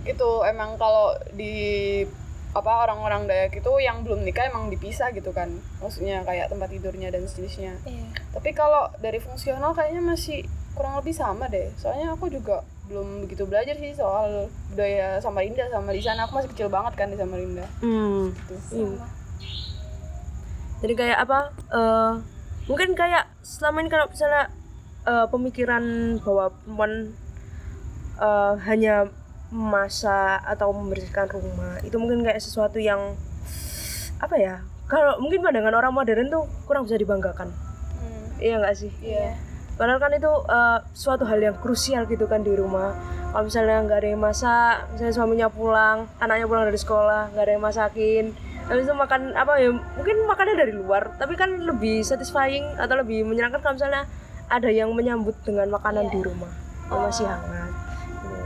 gitu 0.00 0.44
emang 0.44 0.76
kalau 0.76 1.10
di 1.32 2.06
apa 2.50 2.82
orang-orang 2.84 3.26
Dayak 3.26 3.54
itu 3.54 3.72
yang 3.78 4.02
belum 4.02 4.22
nikah 4.22 4.42
emang 4.44 4.66
dipisah 4.66 5.10
gitu 5.10 5.30
kan 5.30 5.46
maksudnya 5.78 6.22
kayak 6.22 6.46
tempat 6.46 6.66
tidurnya 6.68 7.06
dan 7.08 7.22
sejenisnya 7.22 7.78
Iya. 7.84 8.06
tapi 8.28 8.50
kalau 8.50 8.90
dari 8.98 9.18
fungsional 9.18 9.70
kayaknya 9.70 10.02
masih 10.04 10.42
kurang 10.72 10.94
lebih 10.94 11.10
sama 11.12 11.46
deh 11.46 11.70
soalnya 11.74 12.10
aku 12.10 12.26
juga 12.26 12.62
belum 12.86 13.22
begitu 13.22 13.46
belajar 13.46 13.74
sih 13.76 13.94
soal 13.94 14.46
budaya 14.68 15.18
Samarinda 15.18 15.70
sama 15.70 15.90
di 15.90 16.02
sana 16.02 16.26
aku 16.26 16.38
masih 16.38 16.50
kecil 16.50 16.66
banget 16.68 16.94
kan 16.96 17.06
di 17.06 17.16
Samarinda 17.16 17.66
Hmm. 17.78 18.34
gitu. 18.36 18.54
Iya. 18.72 18.98
sama 18.98 19.06
jadi 20.80 20.94
kayak 20.96 21.18
apa 21.28 21.38
eh, 21.70 22.12
mungkin 22.66 22.96
kayak 22.96 23.28
selama 23.40 23.84
ini 23.84 23.90
kalau 23.92 24.06
misalnya 24.08 24.48
eh, 25.04 25.26
pemikiran 25.28 25.84
bahwa 26.24 26.52
perempuan 26.52 26.92
eh, 28.20 28.54
hanya 28.68 29.08
memasak 29.50 30.46
atau 30.46 30.70
membersihkan 30.70 31.26
rumah 31.32 31.82
itu 31.82 31.98
mungkin 31.98 32.22
kayak 32.22 32.38
sesuatu 32.38 32.78
yang 32.78 33.18
apa 34.20 34.36
ya 34.38 34.62
kalau 34.86 35.18
mungkin 35.18 35.42
pandangan 35.42 35.74
orang 35.74 35.90
modern 35.90 36.30
tuh 36.30 36.44
kurang 36.66 36.86
bisa 36.86 36.96
dibanggakan 36.96 37.50
Hmm, 38.00 38.40
iya 38.40 38.56
nggak 38.56 38.76
sih 38.80 38.92
Iya. 39.04 39.36
Padahal 39.76 39.96
kan 39.96 40.12
itu 40.12 40.28
eh, 40.28 40.78
suatu 40.92 41.24
hal 41.24 41.40
yang 41.40 41.56
krusial 41.56 42.04
gitu 42.04 42.28
kan 42.28 42.40
di 42.40 42.52
rumah. 42.52 42.92
Kalau 43.32 43.48
misalnya 43.48 43.80
nggak 43.80 43.98
ada 44.00 44.08
yang 44.12 44.20
masak, 44.20 44.76
misalnya 44.92 45.14
suaminya 45.16 45.48
pulang, 45.48 46.04
anaknya 46.20 46.44
pulang 46.44 46.64
dari 46.68 46.76
sekolah, 46.76 47.32
nggak 47.32 47.44
ada 47.48 47.52
yang 47.56 47.64
masakin, 47.64 48.24
habis 48.70 48.86
itu 48.86 48.94
makan 48.94 49.34
apa 49.34 49.58
ya? 49.58 49.74
Mungkin 49.74 50.16
makannya 50.30 50.54
dari 50.54 50.72
luar, 50.72 51.10
tapi 51.18 51.34
kan 51.34 51.58
lebih 51.58 52.06
satisfying 52.06 52.62
atau 52.78 52.94
lebih 52.94 53.26
menyenangkan 53.26 53.58
kalau 53.58 53.74
misalnya 53.74 54.06
ada 54.46 54.70
yang 54.70 54.94
menyambut 54.94 55.34
dengan 55.42 55.66
makanan 55.74 56.06
Iya. 56.06 56.12
di 56.14 56.20
rumah 56.22 56.52
yang 56.86 57.02
masih 57.02 57.26
hangat. 57.26 57.70
Gitu. 58.22 58.38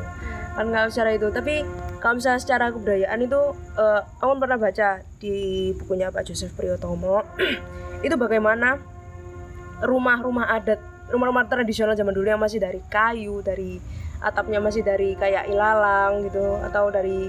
Kan 0.56 0.64
nggak 0.72 0.84
secara 0.88 1.10
itu, 1.12 1.28
tapi 1.28 1.54
kalau 2.00 2.16
misalnya 2.16 2.40
secara 2.40 2.64
kebudayaan 2.72 3.20
itu, 3.20 3.40
eh, 3.76 4.00
aku 4.20 4.32
pernah 4.36 4.56
baca 4.56 4.88
di 5.20 5.36
bukunya 5.76 6.08
Pak 6.08 6.24
Joseph 6.24 6.56
Priyotomo 6.56 7.20
itu 8.06 8.16
bagaimana 8.16 8.80
rumah-rumah 9.80 10.48
adat 10.52 10.80
rumah-rumah 11.08 11.44
tradisional 11.44 11.92
zaman 11.92 12.16
dulu 12.16 12.24
yang 12.24 12.40
masih 12.40 12.56
dari 12.56 12.80
kayu 12.88 13.44
dari 13.44 13.76
atapnya 14.24 14.56
masih 14.56 14.80
dari 14.80 15.12
kayak 15.16 15.52
ilalang 15.52 16.24
gitu 16.24 16.56
atau 16.64 16.88
dari 16.88 17.28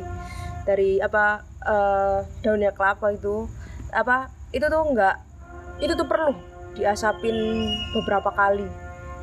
dari 0.65 0.97
apa 0.99 1.45
eh, 1.61 2.19
daunnya 2.41 2.73
kelapa 2.73 3.13
itu 3.13 3.45
apa 3.93 4.33
itu 4.51 4.65
tuh 4.65 4.81
enggak 4.81 5.15
itu 5.79 5.93
tuh 5.93 6.07
perlu 6.09 6.33
diasapin 6.75 7.35
beberapa 7.95 8.29
kali 8.35 8.67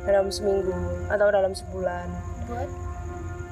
dalam 0.03 0.27
seminggu 0.33 0.73
atau 1.07 1.27
dalam 1.29 1.53
sebulan. 1.55 2.07
Buat? 2.49 2.69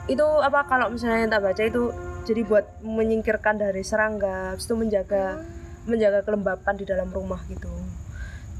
Itu 0.09 0.27
apa 0.41 0.67
kalau 0.67 0.91
misalnya 0.91 1.27
yang 1.27 1.31
tak 1.31 1.43
baca 1.45 1.63
itu 1.63 1.83
jadi 2.25 2.41
buat 2.45 2.65
menyingkirkan 2.83 3.61
dari 3.61 3.81
serangga 3.85 4.57
itu 4.57 4.73
menjaga 4.75 5.41
menjaga 5.89 6.21
kelembapan 6.25 6.73
di 6.77 6.85
dalam 6.85 7.09
rumah 7.09 7.39
gitu. 7.47 7.71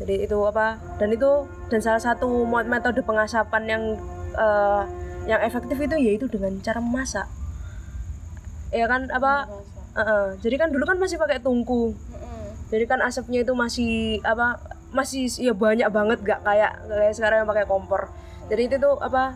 Jadi 0.01 0.25
itu 0.25 0.37
apa 0.47 0.81
dan 0.97 1.13
itu 1.13 1.45
dan 1.69 1.79
salah 1.83 2.01
satu 2.01 2.45
metode 2.47 3.05
pengasapan 3.05 3.63
yang 3.69 3.83
eh, 4.33 4.83
yang 5.29 5.41
efektif 5.45 5.77
itu 5.77 5.95
yaitu 6.01 6.25
dengan 6.25 6.57
cara 6.65 6.81
memasak 6.81 7.29
ya 8.71 8.87
kan 8.87 9.11
apa 9.11 9.47
eh, 9.99 10.29
jadi 10.39 10.55
kan 10.55 10.69
dulu 10.71 10.83
kan 10.87 10.97
masih 10.97 11.19
pakai 11.19 11.43
tungku. 11.43 11.95
Jadi 12.71 12.87
kan 12.87 13.03
asapnya 13.03 13.43
itu 13.43 13.51
masih 13.51 14.23
apa 14.23 14.55
masih 14.95 15.27
ya 15.43 15.51
banyak 15.51 15.87
banget 15.91 16.23
gak 16.23 16.39
kayak 16.47 16.79
kayak 16.87 17.13
sekarang 17.15 17.43
yang 17.43 17.49
pakai 17.51 17.67
kompor. 17.67 18.07
Jadi 18.47 18.71
itu 18.71 18.75
tuh 18.79 18.95
apa 19.03 19.35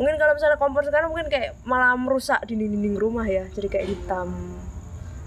mungkin 0.00 0.16
kalau 0.16 0.32
misalnya 0.32 0.56
kompor 0.56 0.82
sekarang 0.88 1.12
mungkin 1.12 1.28
kayak 1.28 1.60
malah 1.68 1.92
merusak 2.00 2.40
dinding-dinding 2.48 2.96
rumah 2.96 3.28
ya. 3.28 3.44
Jadi 3.52 3.68
kayak 3.68 3.86
hitam 3.92 4.32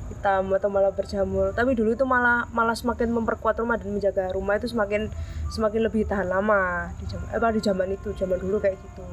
hitam 0.09 0.49
atau 0.55 0.69
malah 0.73 0.89
berjamur. 0.89 1.53
Tapi 1.53 1.77
dulu 1.77 1.93
itu 1.93 2.05
malah 2.07 2.49
malah 2.49 2.73
semakin 2.73 3.13
memperkuat 3.13 3.61
rumah 3.61 3.77
dan 3.77 3.93
menjaga 3.93 4.33
rumah 4.33 4.57
itu 4.57 4.71
semakin 4.71 5.11
semakin 5.53 5.81
lebih 5.85 6.09
tahan 6.09 6.31
lama 6.31 6.89
di 6.97 7.05
zaman 7.05 7.27
apa 7.29 7.47
di 7.53 7.61
zaman 7.61 7.87
itu 7.93 8.09
zaman 8.17 8.41
dulu 8.41 8.57
kayak 8.57 8.79
gitu. 8.79 9.03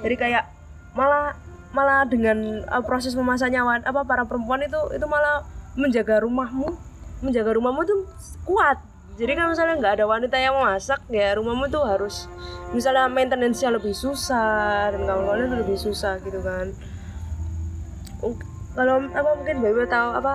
Jadi 0.00 0.14
kayak 0.16 0.44
malah 0.96 1.36
malah 1.72 2.04
dengan 2.04 2.64
uh, 2.68 2.84
proses 2.84 3.16
memasaknya 3.16 3.64
apa 3.64 4.04
para 4.04 4.28
perempuan 4.28 4.60
itu 4.64 4.78
itu 4.92 5.06
malah 5.08 5.44
menjaga 5.76 6.20
rumahmu. 6.24 6.72
Menjaga 7.24 7.56
rumahmu 7.56 7.82
tuh 7.88 8.00
kuat. 8.44 8.80
Jadi 9.12 9.36
kan 9.36 9.52
misalnya 9.52 9.76
nggak 9.76 9.94
ada 10.00 10.04
wanita 10.08 10.36
yang 10.40 10.56
memasak 10.56 11.04
ya 11.12 11.36
rumahmu 11.36 11.68
tuh 11.68 11.84
harus 11.84 12.32
misalnya 12.72 13.12
maintenance-nya 13.12 13.68
lebih 13.68 13.92
susah 13.92 14.88
dan 14.88 15.04
kawan-kawannya 15.04 15.52
tuh 15.52 15.58
lebih 15.60 15.76
susah 15.76 16.16
gitu 16.24 16.40
kan. 16.40 16.72
Kalau 18.72 19.04
apa 19.04 19.30
mungkin 19.36 19.60
Mbak 19.60 19.70
Ibu 19.76 19.82
tahu 19.84 20.08
apa 20.16 20.32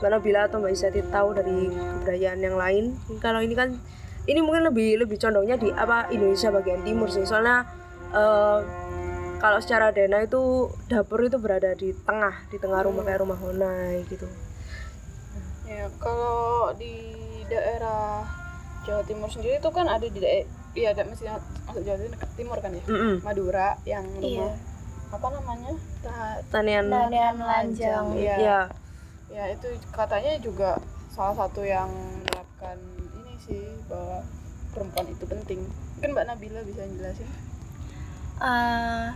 Mbak 0.00 0.08
Nabila 0.08 0.40
atau 0.48 0.56
Mbak 0.56 0.72
Isati 0.72 1.00
tahu 1.12 1.36
dari 1.36 1.68
kebudayaan 1.68 2.40
yang 2.40 2.56
lain. 2.56 2.96
Kalau 3.20 3.44
ini 3.44 3.52
kan 3.52 3.76
ini 4.24 4.40
mungkin 4.40 4.64
lebih 4.72 5.04
lebih 5.04 5.20
condongnya 5.20 5.60
di 5.60 5.68
apa 5.68 6.08
Indonesia 6.08 6.48
bagian 6.48 6.80
timur 6.80 7.12
sih. 7.12 7.28
Soalnya 7.28 7.68
eh, 8.16 8.58
kalau 9.36 9.58
secara 9.58 9.90
dana 9.90 10.20
itu 10.20 10.42
dapur 10.86 11.22
itu 11.22 11.36
berada 11.36 11.72
di 11.72 11.92
tengah 12.00 12.34
di 12.48 12.56
tengah 12.56 12.80
rumah 12.82 13.02
kayak 13.02 13.20
rumah 13.20 13.38
Honai 13.38 14.02
gitu 14.06 14.26
Ya, 15.64 15.88
kalau 15.96 16.76
di 16.76 16.92
daerah 17.46 18.20
Jawa 18.84 19.00
Timur 19.02 19.26
sendiri 19.26 19.56
itu 19.56 19.70
kan 19.70 19.88
ada 19.88 20.04
di 20.04 20.20
daerah 20.20 20.44
Iya, 20.74 20.90
ada 20.90 21.02
masih 21.06 21.24
masuk 21.64 21.82
Jawa 21.82 21.96
Timur, 21.96 22.18
Timur 22.36 22.58
kan 22.58 22.70
ya? 22.70 22.84
Mm-mm. 22.84 23.14
Madura 23.22 23.68
yang 23.84 24.04
Iya. 24.18 24.44
rumah 24.44 24.54
apa 25.08 25.26
namanya? 25.30 25.72
Ta- 26.02 26.42
tanian 26.50 26.90
Tanian 26.90 27.36
lanjang. 27.38 28.04
Iya. 28.12 28.36
ya 28.36 28.60
Ya, 29.30 29.44
itu 29.48 29.66
katanya 29.88 30.34
juga 30.36 30.76
salah 31.08 31.32
satu 31.32 31.62
yang 31.62 31.88
menerapkan 31.88 32.76
ini 33.16 33.34
sih 33.40 33.62
bahwa 33.86 34.20
perempuan 34.70 35.06
itu 35.08 35.24
penting. 35.24 35.60
Mungkin 35.96 36.10
Mbak 36.12 36.24
Nabila 36.28 36.60
bisa 36.60 36.82
jelasin. 36.84 37.26
Eh, 38.34 39.06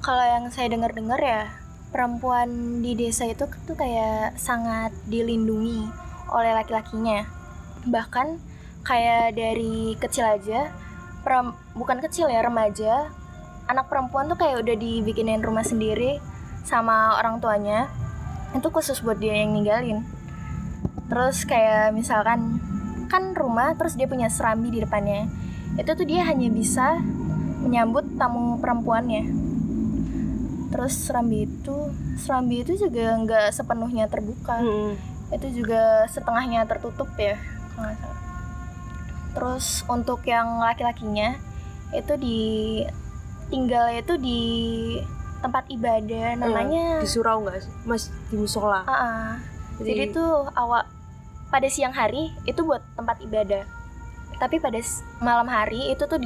kalau 0.00 0.24
yang 0.24 0.48
saya 0.48 0.72
dengar-dengar 0.72 1.20
ya 1.20 1.44
perempuan 1.92 2.80
di 2.80 2.96
desa 2.96 3.28
itu 3.28 3.44
tuh 3.68 3.76
kayak 3.76 4.40
sangat 4.40 4.96
dilindungi 5.04 5.84
oleh 6.32 6.52
laki-lakinya. 6.56 7.28
Bahkan 7.84 8.40
kayak 8.86 9.36
dari 9.36 9.92
kecil 10.00 10.24
aja 10.24 10.72
perem- 11.20 11.58
bukan 11.74 11.98
kecil 12.00 12.30
ya 12.30 12.38
remaja 12.38 13.10
anak 13.66 13.90
perempuan 13.90 14.30
tuh 14.30 14.38
kayak 14.38 14.62
udah 14.62 14.76
dibikinin 14.78 15.42
rumah 15.42 15.66
sendiri 15.66 16.22
sama 16.64 17.18
orang 17.20 17.42
tuanya. 17.42 17.90
Itu 18.56 18.72
khusus 18.72 19.04
buat 19.04 19.20
dia 19.20 19.42
yang 19.44 19.52
ninggalin. 19.52 20.06
Terus 21.12 21.44
kayak 21.44 21.92
misalkan 21.92 22.62
kan 23.06 23.36
rumah 23.36 23.76
terus 23.76 23.94
dia 23.94 24.08
punya 24.08 24.32
serambi 24.32 24.72
di 24.72 24.80
depannya. 24.80 25.28
Itu 25.76 25.92
tuh 25.92 26.06
dia 26.08 26.24
hanya 26.24 26.48
bisa 26.48 26.98
menyambut 27.66 28.04
tamu 28.14 28.56
perempuannya 28.56 29.26
terus 30.70 30.94
serambi 30.98 31.46
itu 31.46 31.76
serambi 32.16 32.62
itu 32.62 32.78
juga 32.78 33.16
nggak 33.16 33.46
sepenuhnya 33.50 34.06
terbuka 34.06 34.60
Mm-mm. 34.60 34.94
itu 35.32 35.62
juga 35.62 36.06
setengahnya 36.06 36.66
tertutup 36.66 37.10
ya 37.16 37.38
kalau 37.74 37.86
nggak 37.86 37.96
salah. 37.98 38.18
terus 39.36 39.66
untuk 39.86 40.20
yang 40.24 40.58
laki-lakinya 40.58 41.38
itu 41.90 42.14
di 42.18 42.40
tinggal 43.46 43.86
itu 43.94 44.18
di 44.18 44.42
tempat 45.38 45.70
ibadah 45.70 46.34
namanya 46.34 46.98
di 46.98 47.06
surau 47.06 47.44
nggak 47.46 47.62
sih 47.62 47.72
mas 47.86 48.10
di 48.26 48.34
musola 48.34 48.82
Ah, 48.82 48.92
ah. 48.92 49.30
jadi 49.78 50.10
tuh 50.10 50.50
awak 50.56 50.88
pada 51.46 51.68
siang 51.70 51.94
hari 51.94 52.34
itu 52.42 52.58
buat 52.66 52.82
tempat 52.98 53.22
ibadah 53.22 53.62
tapi 54.36 54.58
pada 54.58 54.82
malam 55.22 55.46
hari 55.46 55.94
itu 55.94 56.04
tuh 56.04 56.18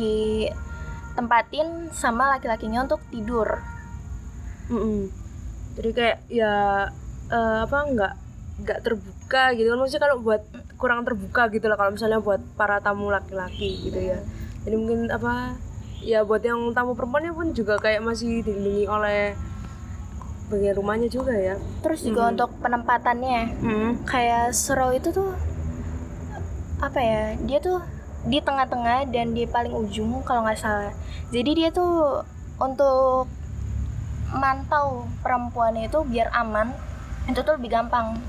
ditempatin 1.21 1.93
sama 1.93 2.33
laki-lakinya 2.33 2.89
untuk 2.89 3.05
tidur. 3.13 3.61
Mm-mm. 4.73 5.13
jadi 5.75 5.91
kayak 5.93 6.19
ya 6.31 6.55
eh, 7.29 7.59
apa 7.63 7.79
nggak 7.87 8.13
nggak 8.65 8.79
terbuka 8.81 9.43
gitu 9.53 9.69
kan. 9.69 9.79
Maksudnya 9.79 10.03
kalau 10.03 10.17
buat 10.21 10.43
kurang 10.81 11.05
terbuka 11.05 11.53
gitu 11.53 11.69
lah 11.69 11.77
kalau 11.77 11.93
misalnya 11.93 12.19
buat 12.19 12.41
para 12.57 12.81
tamu 12.81 13.13
laki-laki 13.13 13.85
gitu 13.85 14.01
ya. 14.01 14.19
Jadi 14.65 14.75
mungkin 14.75 15.13
apa 15.13 15.61
ya 16.01 16.25
buat 16.25 16.41
yang 16.41 16.73
tamu 16.73 16.97
perempuannya 16.97 17.37
pun 17.37 17.53
juga 17.53 17.77
kayak 17.77 18.01
masih 18.01 18.41
dilindungi 18.41 18.89
oleh 18.89 19.37
bagian 20.49 20.75
rumahnya 20.75 21.09
juga 21.09 21.37
ya. 21.37 21.61
Terus 21.85 22.01
juga 22.01 22.27
Mhm. 22.27 22.31
untuk 22.33 22.51
penempatannya. 22.59 23.41
Kayak 24.05 24.57
surau 24.57 24.91
itu 24.91 25.13
tuh 25.13 25.37
apa 26.81 26.97
ya 26.97 27.37
dia 27.39 27.61
tuh 27.61 27.77
di 28.23 28.39
tengah-tengah 28.39 29.09
dan 29.09 29.33
di 29.33 29.45
paling 29.45 29.73
ujung 29.73 30.21
kalau 30.23 30.45
nggak 30.45 30.61
salah 30.61 30.93
jadi 31.31 31.51
dia 31.51 31.69
tuh 31.71 32.21
untuk 32.57 33.27
mantau 34.31 35.09
perempuan 35.21 35.75
itu 35.75 36.05
biar 36.05 36.31
aman 36.31 36.71
itu 37.27 37.41
tuh 37.41 37.57
lebih 37.57 37.73
gampang 37.73 38.21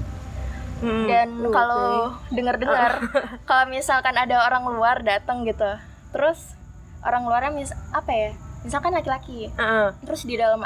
Mm-mm. 0.81 1.05
dan 1.05 1.29
Oh, 1.39 1.53
kalau 1.53 1.85
dengar-dengar 2.31 2.97
kalau 3.49 3.65
misalkan 3.69 4.17
ada 4.17 4.41
orang 4.41 4.65
luar 4.65 5.03
datang 5.03 5.45
gitu 5.45 5.67
terus 6.09 6.57
orang 7.01 7.25
luarnya 7.25 7.51
mis 7.51 7.69
apa 7.91 8.09
ya 8.09 8.31
misalkan 8.61 8.93
laki-laki 8.93 9.53
ah. 9.55 9.93
terus 10.01 10.25
di 10.25 10.37
dalam 10.37 10.61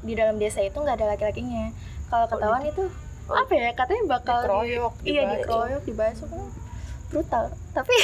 di 0.00 0.14
dalam 0.14 0.38
desa 0.38 0.62
itu 0.62 0.76
nggak 0.76 0.96
ada 0.96 1.16
laki-lakinya 1.16 1.74
kalau 2.06 2.26
ketahuan 2.26 2.62
itu 2.64 2.84
apa 3.30 3.52
ya 3.54 3.70
katanya 3.72 4.02
bakal 4.08 4.38
di- 4.38 4.46
Dikeroyok, 4.74 4.92
iya 5.02 5.22
dibacok. 5.22 5.38
dikeroyok 5.38 5.82
dibasuh 5.86 6.28
brutal 7.10 7.44
tapi 7.70 7.94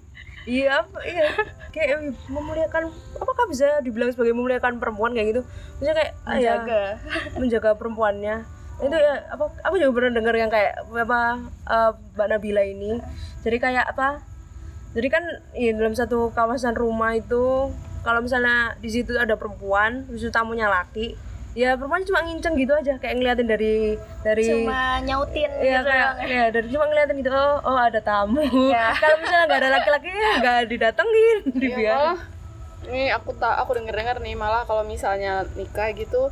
iya 0.58 0.82
iya. 1.04 1.28
Kayak 1.68 2.16
memuliakan 2.32 2.90
apakah 3.20 3.44
bisa 3.46 3.84
dibilang 3.84 4.10
sebagai 4.10 4.32
memuliakan 4.32 4.80
perempuan 4.80 5.12
kayak 5.12 5.36
gitu? 5.36 5.42
Maksudnya 5.78 5.94
kayak 5.94 6.12
ah, 6.24 6.36
ya, 6.40 6.52
menjaga. 6.58 6.82
menjaga 7.40 7.70
perempuannya. 7.76 8.36
Itu 8.78 8.96
ya 8.96 9.14
apa 9.30 9.44
aku 9.66 9.74
juga 9.76 9.92
pernah 9.94 10.12
dengar 10.22 10.34
yang 10.38 10.50
kayak 10.50 10.86
apa 10.88 11.20
eh, 11.68 11.90
mbak 12.16 12.26
Nabila 12.32 12.62
ini. 12.64 12.98
Jadi 13.44 13.56
kayak 13.60 13.84
apa 13.94 14.24
jadi 14.96 15.08
kan 15.12 15.24
ya, 15.52 15.76
dalam 15.76 15.92
satu 15.92 16.32
kawasan 16.32 16.72
rumah 16.72 17.12
itu 17.12 17.68
kalau 18.00 18.24
misalnya 18.24 18.72
di 18.80 18.88
situ 18.88 19.20
ada 19.20 19.36
perempuan 19.36 20.08
di 20.08 20.16
situ 20.16 20.32
tamunya 20.32 20.70
laki 20.70 21.27
ya 21.58 21.74
perempuan 21.74 22.06
cuma 22.06 22.22
nginceng 22.22 22.54
gitu 22.54 22.70
aja 22.70 22.94
kayak 22.96 23.18
ngeliatin 23.18 23.48
dari 23.48 23.74
dari 24.22 24.46
cuma 24.46 25.02
nyautin 25.02 25.50
Iya 25.50 25.62
gitu 25.74 25.90
kayak 25.90 26.10
ya 26.24 26.44
dari 26.48 26.66
cuma 26.68 26.84
ngeliatin 26.86 27.16
gitu 27.18 27.30
oh, 27.30 27.58
oh 27.64 27.78
ada 27.80 27.98
tamu. 27.98 28.38
Iya. 28.38 28.94
Kalau 29.02 29.16
misalnya 29.18 29.44
nggak 29.44 29.58
ada 29.58 29.70
laki-laki 29.72 30.08
ya 30.08 30.30
nggak 30.38 30.58
didatengin, 30.66 31.38
Iya, 31.42 31.58
dibiarin. 31.64 32.16
ini 32.86 33.02
aku 33.10 33.34
tak 33.34 33.58
aku 33.58 33.74
denger 33.74 33.90
dengar 33.92 34.16
nih 34.18 34.32
malah 34.32 34.62
kalau 34.62 34.86
misalnya 34.86 35.42
nikah 35.52 35.90
gitu 35.92 36.30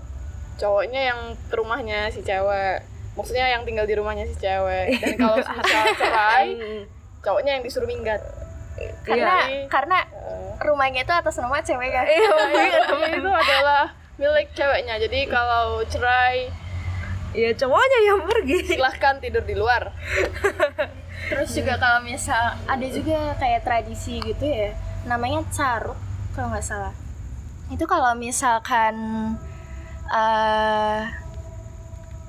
cowoknya 0.56 1.10
yang 1.10 1.20
ke 1.42 1.54
rumahnya 1.54 2.06
si 2.08 2.22
cewek 2.22 2.80
maksudnya 3.12 3.50
yang 3.50 3.66
tinggal 3.66 3.82
di 3.82 3.92
rumahnya 3.92 4.24
si 4.24 4.38
cewek 4.38 4.94
dan 4.94 5.14
kalau 5.20 5.36
misal 5.36 5.58
cerai 5.92 6.54
Hmm. 6.54 6.82
cowoknya 7.20 7.50
yang 7.50 7.64
disuruh 7.66 7.84
minggat 7.84 8.22
karena 9.02 9.34
Iya. 9.42 9.66
karena 9.66 9.98
Eh, 10.06 10.52
rumahnya 10.62 11.02
itu 11.02 11.12
atas 11.12 11.36
nama 11.36 11.58
cewek 11.58 11.90
kan 11.90 12.06
Iya, 12.06 12.30
Iya, 12.48 12.78
itu 13.12 13.28
adalah 13.28 13.82
milik 14.16 14.48
ceweknya 14.56 14.96
jadi 14.96 15.28
kalau 15.28 15.84
cerai 15.84 16.48
ya 17.36 17.52
cowoknya 17.52 17.98
yang 18.08 18.20
pergi. 18.24 18.58
silahkan 18.80 19.20
tidur 19.20 19.44
di 19.44 19.52
luar 19.52 19.92
terus 21.28 21.52
juga 21.52 21.76
kalau 21.76 22.00
misal 22.00 22.56
ada 22.64 22.86
juga 22.88 23.36
kayak 23.36 23.64
tradisi 23.64 24.20
gitu 24.24 24.44
ya 24.44 24.72
namanya 25.04 25.44
caruk 25.52 25.96
kalau 26.32 26.48
nggak 26.48 26.64
salah 26.64 26.94
itu 27.68 27.84
kalau 27.84 28.16
misalkan 28.16 28.94
eh 30.08 31.00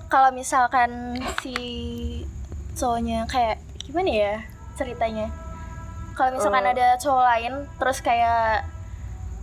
kalau 0.07 0.31
misalkan 0.31 1.19
si 1.43 1.55
cowoknya 2.75 3.27
kayak 3.27 3.59
gimana 3.79 4.11
ya 4.11 4.35
ceritanya 4.75 5.31
kalau 6.17 6.33
misalkan 6.35 6.65
Eh. 6.67 6.73
ada 6.73 6.87
cowok 6.97 7.23
lain 7.23 7.53
terus 7.77 7.99
kayak 8.01 8.65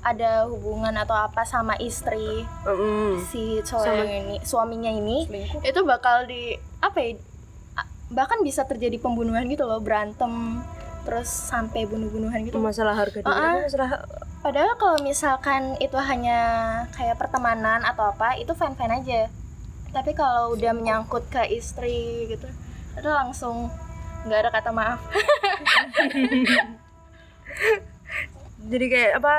ada 0.04 0.44
hubungan 0.46 0.92
atau 0.94 1.16
apa 1.16 1.42
sama 1.42 1.74
istri 1.80 2.44
Mm. 2.62 3.24
si 3.24 3.64
cowok 3.64 3.84
Sama- 3.88 4.04
ini 4.04 4.36
suaminya 4.44 4.92
ini 4.92 5.24
selingkuh. 5.24 5.60
itu 5.64 5.80
bakal 5.82 6.28
di 6.28 6.54
apa 6.78 6.98
ya 7.00 7.16
bahkan 8.12 8.38
bisa 8.44 8.62
terjadi 8.62 9.00
pembunuhan 9.00 9.48
gitu 9.48 9.64
loh 9.64 9.80
berantem 9.80 10.60
terus 11.04 11.28
sampai 11.28 11.84
bunuh-bunuhan 11.84 12.48
gitu. 12.48 12.56
Masalah 12.56 12.96
harga 12.96 13.20
diri, 13.20 13.28
ah. 13.28 13.60
masalah 13.60 14.08
padahal 14.40 14.72
kalau 14.76 14.98
misalkan 15.00 15.76
itu 15.76 15.96
hanya 15.96 16.40
kayak 16.96 17.20
pertemanan 17.20 17.84
atau 17.84 18.08
apa 18.08 18.36
itu 18.36 18.52
fine 18.52 18.76
aja. 18.78 19.28
Tapi 19.92 20.16
kalau 20.16 20.56
udah 20.56 20.72
menyangkut 20.72 21.28
ke 21.28 21.44
istri 21.52 22.28
gitu 22.28 22.48
itu 22.94 23.08
langsung 23.08 23.68
nggak 24.24 24.48
ada 24.48 24.50
kata 24.52 24.70
maaf. 24.72 25.00
Jadi 28.64 28.86
kayak 28.88 29.12
apa 29.20 29.34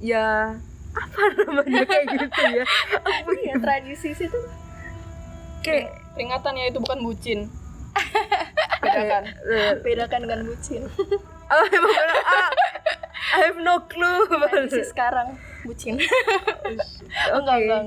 ya. 0.00 0.56
Apa 0.90 1.20
namanya? 1.38 1.86
Kayak 1.86 2.06
gitu 2.10 2.42
ya. 2.50 2.64
Apa 2.98 3.30
ya 3.38 3.54
tradisi 3.56 4.10
sih 4.10 4.26
tuh? 4.26 4.42
Kayak 5.60 5.94
peringatannya 6.12 6.64
itu 6.68 6.78
bukan 6.80 7.00
bucin. 7.04 7.38
Bedakan. 8.82 9.22
Eh, 9.44 9.72
bedakan 9.80 10.20
dengan 10.26 10.40
bucin. 10.44 10.82
Oh, 11.50 11.66
emang 11.66 11.90
ah, 11.90 12.46
I 13.34 13.50
have 13.50 13.58
no 13.58 13.82
clue. 13.90 14.22
tradisi 14.46 14.86
sekarang 14.86 15.34
bucin. 15.66 15.98
Oke. 17.34 17.34
enggak 17.34 17.56
enggak. 17.58 17.80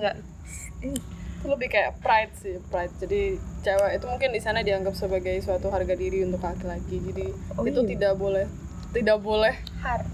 Enggak 0.83 1.13
itu 1.43 1.47
lebih 1.47 1.71
kayak 1.71 1.95
pride 1.99 2.35
sih 2.35 2.59
pride. 2.67 2.91
Jadi 2.99 3.39
cewek 3.63 3.91
itu 3.95 4.05
mungkin 4.07 4.35
di 4.35 4.39
sana 4.39 4.63
dianggap 4.63 4.91
sebagai 4.95 5.39
suatu 5.39 5.71
harga 5.71 5.95
diri 5.95 6.27
untuk 6.27 6.43
laki-laki. 6.43 6.99
Jadi 7.07 7.31
Oh, 7.55 7.63
itu 7.63 7.83
iya. 7.83 7.89
tidak 7.95 8.13
boleh 8.19 8.47
tidak 8.91 9.17
boleh 9.19 9.55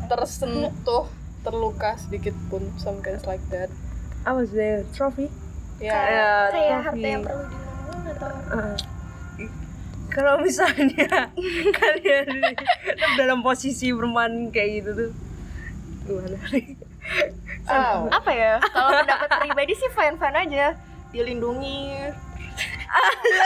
tersentuh 0.05 1.05
terluka 1.41 1.95
sedikit 1.95 2.36
pun 2.47 2.67
some 2.75 2.99
kinds 2.99 3.23
like 3.23 3.41
that 3.49 3.71
I 4.21 4.32
was 4.32 4.52
there 4.52 4.84
trophy. 4.91 5.32
ya 5.78 5.89
Kayak 5.89 6.12
kayak 6.49 6.49
trophy. 6.49 6.84
harta 6.84 7.08
yang 7.08 7.23
perlu 7.23 7.45
atau 8.10 8.32
Uh, 8.49 8.75
kalau 10.10 10.41
misalnya 10.41 11.30
kalian 11.80 12.28
dalam 13.19 13.39
posisi 13.39 13.89
perempuan 13.89 14.49
kayak 14.49 14.82
gitu 14.82 14.91
tuh 14.91 15.12
gimana 16.04 16.38
nih? 16.49 16.73
Aw. 17.65 18.10
apa 18.10 18.32
ya 18.32 18.58
kalau 18.60 18.89
pendapat 18.97 19.30
pribadi 19.39 19.73
sih 19.73 19.89
fine 19.89 20.17
fine 20.17 20.38
aja 20.39 20.65
dilindungi 21.10 21.78
ya 21.93 22.10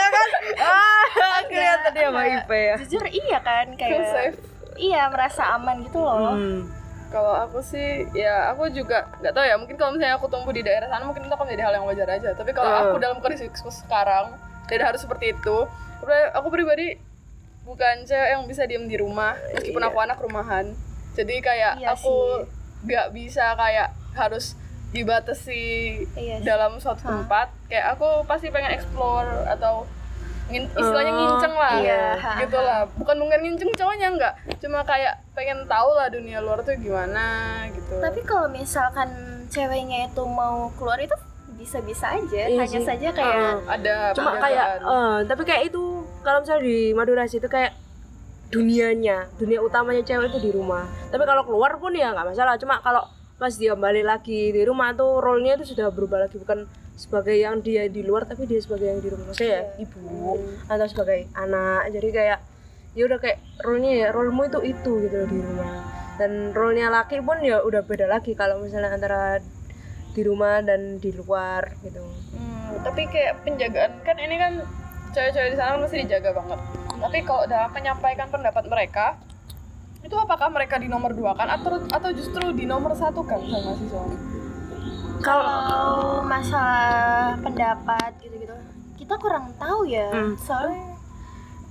kan? 0.08 0.28
Ah, 0.58 1.04
kelihatan 1.44 1.90
dia 1.92 2.08
sama. 2.08 2.20
Ipe 2.24 2.58
ya. 2.58 2.76
jujur 2.80 3.04
iya 3.06 3.38
kan 3.38 3.66
kayak 3.70 4.34
iya 4.74 5.02
merasa 5.06 5.54
aman 5.54 5.84
gitu 5.84 6.00
loh 6.00 6.32
Hmm. 6.34 6.64
Kalau 7.08 7.34
aku 7.36 7.58
sih 7.60 8.04
ya 8.10 8.48
aku 8.48 8.66
juga 8.68 9.06
nggak 9.18 9.32
tahu 9.32 9.44
ya 9.44 9.54
mungkin 9.54 9.76
kalau 9.76 9.90
misalnya 9.92 10.16
aku 10.16 10.26
tumbuh 10.26 10.50
di 10.50 10.60
daerah 10.60 10.86
sana 10.86 11.02
mungkin 11.02 11.22
itu 11.22 11.30
akan 11.30 11.44
menjadi 11.44 11.64
hal 11.64 11.74
yang 11.74 11.86
wajar 11.86 12.08
aja. 12.08 12.30
Tapi 12.32 12.50
kalau 12.50 12.68
Hmm. 12.68 12.82
aku 12.84 12.94
dalam 12.98 13.18
kondisi 13.18 13.46
sekarang 13.54 14.34
tidak 14.66 14.84
harus 14.90 15.00
seperti 15.00 15.32
itu. 15.32 15.56
Aku 16.32 16.48
pribadi 16.48 16.98
bukan 17.62 18.04
cewek 18.04 18.28
yang 18.30 18.44
bisa 18.44 18.64
diem 18.64 18.84
di 18.84 18.96
rumah 18.96 19.32
meskipun 19.50 19.78
Iya. 19.78 19.88
aku 19.88 19.98
anak 19.98 20.18
rumahan. 20.18 20.66
Jadi 21.14 21.34
kayak 21.38 21.78
Iya 21.78 21.92
aku 21.92 22.44
nggak 22.82 23.06
bisa 23.10 23.54
kayak 23.54 23.88
harus 24.12 24.52
dibatasi 24.90 25.62
Iya 26.14 26.36
dalam 26.40 26.76
suatu 26.76 27.02
tempat. 27.02 27.50
Kayak 27.66 27.94
aku 27.94 28.22
pasti 28.24 28.48
pengen 28.48 28.72
explore 28.72 29.26
atau 29.46 29.86
istilahnya 30.50 31.10
Oh, 31.10 31.18
nginceng 31.18 31.54
lah. 31.54 31.72
iya. 31.76 32.04
gitu 32.38 32.56
lah. 32.56 32.84
Bukan 32.94 33.16
bukan 33.16 33.38
nginceng 33.40 33.70
cowoknya 33.72 34.08
enggak. 34.08 34.32
Cuma 34.58 34.82
kayak 34.82 35.24
pengen 35.32 35.64
tahu 35.64 35.90
lah 35.92 36.06
dunia 36.06 36.38
luar 36.38 36.60
tuh 36.60 36.76
gimana 36.76 37.24
gitu. 37.68 37.96
Tapi 37.96 38.20
kalau 38.22 38.46
misalkan 38.46 39.08
ceweknya 39.48 40.06
itu 40.06 40.22
mau 40.22 40.68
keluar 40.74 40.98
itu 40.98 41.14
bisa-bisa 41.54 42.10
aja 42.10 42.44
Iya 42.44 42.60
hanya 42.60 42.76
sih. 42.76 42.84
saja 42.84 43.08
kayak 43.08 43.36
Uh, 43.38 43.58
ada 43.64 43.94
cuma 44.12 44.36
kayak 44.36 44.66
eh, 44.80 45.16
tapi 45.24 45.42
kayak 45.42 45.62
itu 45.66 45.82
kalau 46.20 46.42
misalnya 46.42 46.62
di 46.62 46.78
Madura 46.92 47.24
itu 47.24 47.46
kayak 47.46 47.72
dunianya 48.50 49.26
dunia 49.34 49.58
utamanya 49.58 50.02
cewek 50.02 50.28
itu 50.28 50.38
di 50.40 50.50
rumah. 50.50 50.84
Tapi 51.08 51.22
kalau 51.22 51.42
keluar 51.42 51.78
pun 51.78 51.90
ya 51.90 52.12
nggak 52.12 52.26
masalah. 52.26 52.54
Cuma 52.54 52.78
kalau 52.78 53.02
pas 53.34 53.50
dia 53.50 53.74
balik 53.74 54.04
lagi 54.04 54.50
di 54.50 54.62
rumah 54.62 54.92
tuh 54.92 55.18
role-nya 55.18 55.56
itu 55.56 55.72
sudah 55.72 55.88
berubah 55.88 56.22
lagi. 56.22 56.36
Bukan 56.36 56.68
sebagai 56.94 57.34
yang 57.34 57.58
dia 57.58 57.90
di 57.90 58.06
luar 58.06 58.22
tapi 58.22 58.46
dia 58.46 58.62
sebagai 58.62 58.86
yang 58.86 59.00
di 59.02 59.08
rumah. 59.10 59.34
Maksudnya 59.34 59.50
ya 59.50 59.62
ibu 59.82 60.38
atau 60.70 60.86
sebagai 60.86 61.26
anak. 61.34 61.90
Jadi 61.90 62.08
kayak 62.14 62.38
ya 62.94 63.02
udah 63.10 63.18
kayak 63.18 63.38
role-nya 63.66 63.92
ya 63.98 64.08
role-mu 64.14 64.46
itu 64.46 64.60
itu 64.62 64.92
gitu 65.06 65.16
loh 65.18 65.28
di 65.28 65.38
rumah. 65.42 65.70
Dan 66.14 66.54
role-nya 66.54 66.94
laki 66.94 67.18
pun 67.20 67.42
ya 67.42 67.58
udah 67.66 67.82
beda 67.82 68.06
lagi 68.06 68.38
kalau 68.38 68.62
misalnya 68.62 68.94
antara 68.94 69.42
di 70.14 70.22
rumah 70.22 70.62
dan 70.62 71.02
di 71.02 71.10
luar 71.10 71.74
gitu. 71.82 71.98
Hmm, 72.38 72.78
tapi 72.86 73.10
kayak 73.10 73.42
penjagaan 73.42 73.98
kan 74.06 74.16
ini 74.22 74.38
kan 74.38 74.52
cewek-cewek 75.10 75.50
di 75.54 75.56
sana 75.58 75.74
kan 75.74 75.80
mesti 75.82 75.96
dijaga 76.06 76.30
banget. 76.30 76.58
Tapi 76.94 77.18
kalau 77.26 77.44
dalam 77.50 77.70
menyampaikan 77.74 78.30
pendapat 78.30 78.64
mereka 78.70 79.18
itu 80.06 80.14
apakah 80.14 80.52
mereka 80.54 80.78
di 80.78 80.86
nomor 80.86 81.10
dua 81.10 81.34
kan? 81.34 81.50
Atau 81.50 81.82
atau 81.90 82.10
justru 82.14 82.54
di 82.54 82.62
nomor 82.62 82.94
satu 82.94 83.26
kan 83.26 83.42
sama 83.42 83.74
si 83.74 83.90
suami 83.90 84.33
kalau 85.24 85.56
masalah 86.22 87.32
pendapat 87.40 88.12
gitu-gitu 88.20 88.52
kita 88.94 89.14
kurang 89.16 89.50
tahu 89.56 89.88
ya 89.88 90.08
Hmm. 90.08 90.36
soalnya 90.38 90.92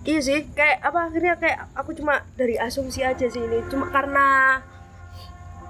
Iya 0.03 0.19
sih, 0.19 0.51
kayak 0.51 0.83
apa 0.83 1.07
akhirnya 1.07 1.39
kayak 1.39 1.71
aku 1.79 1.95
cuma 1.95 2.27
dari 2.35 2.59
asumsi 2.59 3.07
aja 3.07 3.23
sih 3.23 3.39
ini. 3.39 3.63
Cuma 3.71 3.87
karena 3.87 4.59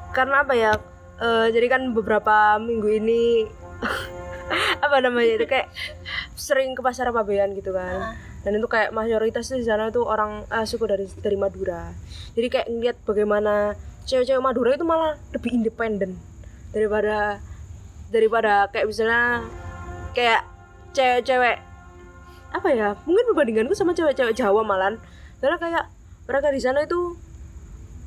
karena 0.10 0.41
apa 0.41 0.58
ya? 0.58 0.74
eh, 1.22 1.48
jadi 1.54 1.69
kan 1.69 1.93
beberapa 1.93 2.58
minggu 2.58 2.98
ini 2.98 3.46
apa 4.86 4.98
namanya 5.00 5.38
itu 5.38 5.46
kayak 5.46 5.69
sering 6.34 6.74
ke 6.74 6.82
pasar 6.82 7.13
Pabean 7.13 7.54
gitu 7.54 7.78
kan. 7.78 8.17
Dan 8.41 8.58
itu 8.58 8.65
kayak 8.65 8.89
mayoritas 8.89 9.54
di 9.54 9.62
sana 9.62 9.93
tuh 9.93 10.10
orang 10.10 10.50
eh, 10.50 10.65
suku 10.65 10.89
dari 10.89 11.06
dari 11.22 11.38
Madura. 11.38 11.93
Jadi 12.34 12.48
kayak 12.50 12.67
ngeliat 12.74 12.98
bagaimana 13.06 13.78
cewek-cewek 14.10 14.41
Madura 14.41 14.74
itu 14.74 14.82
malah 14.82 15.13
lebih 15.30 15.54
independen 15.54 16.17
daripada 16.74 17.38
daripada 18.13 18.69
kayak 18.69 18.86
misalnya 18.86 19.41
kayak 20.13 20.45
cewek-cewek 20.93 21.58
apa 22.54 22.67
ya 22.69 22.93
mungkin 23.10 23.34
perbandinganku 23.34 23.73
sama 23.73 23.97
cewek-cewek 23.97 24.38
Jawa 24.38 24.62
malan 24.62 25.02
karena 25.41 25.58
kayak 25.58 25.84
mereka 26.30 26.54
di 26.54 26.62
sana 26.62 26.86
itu 26.86 27.17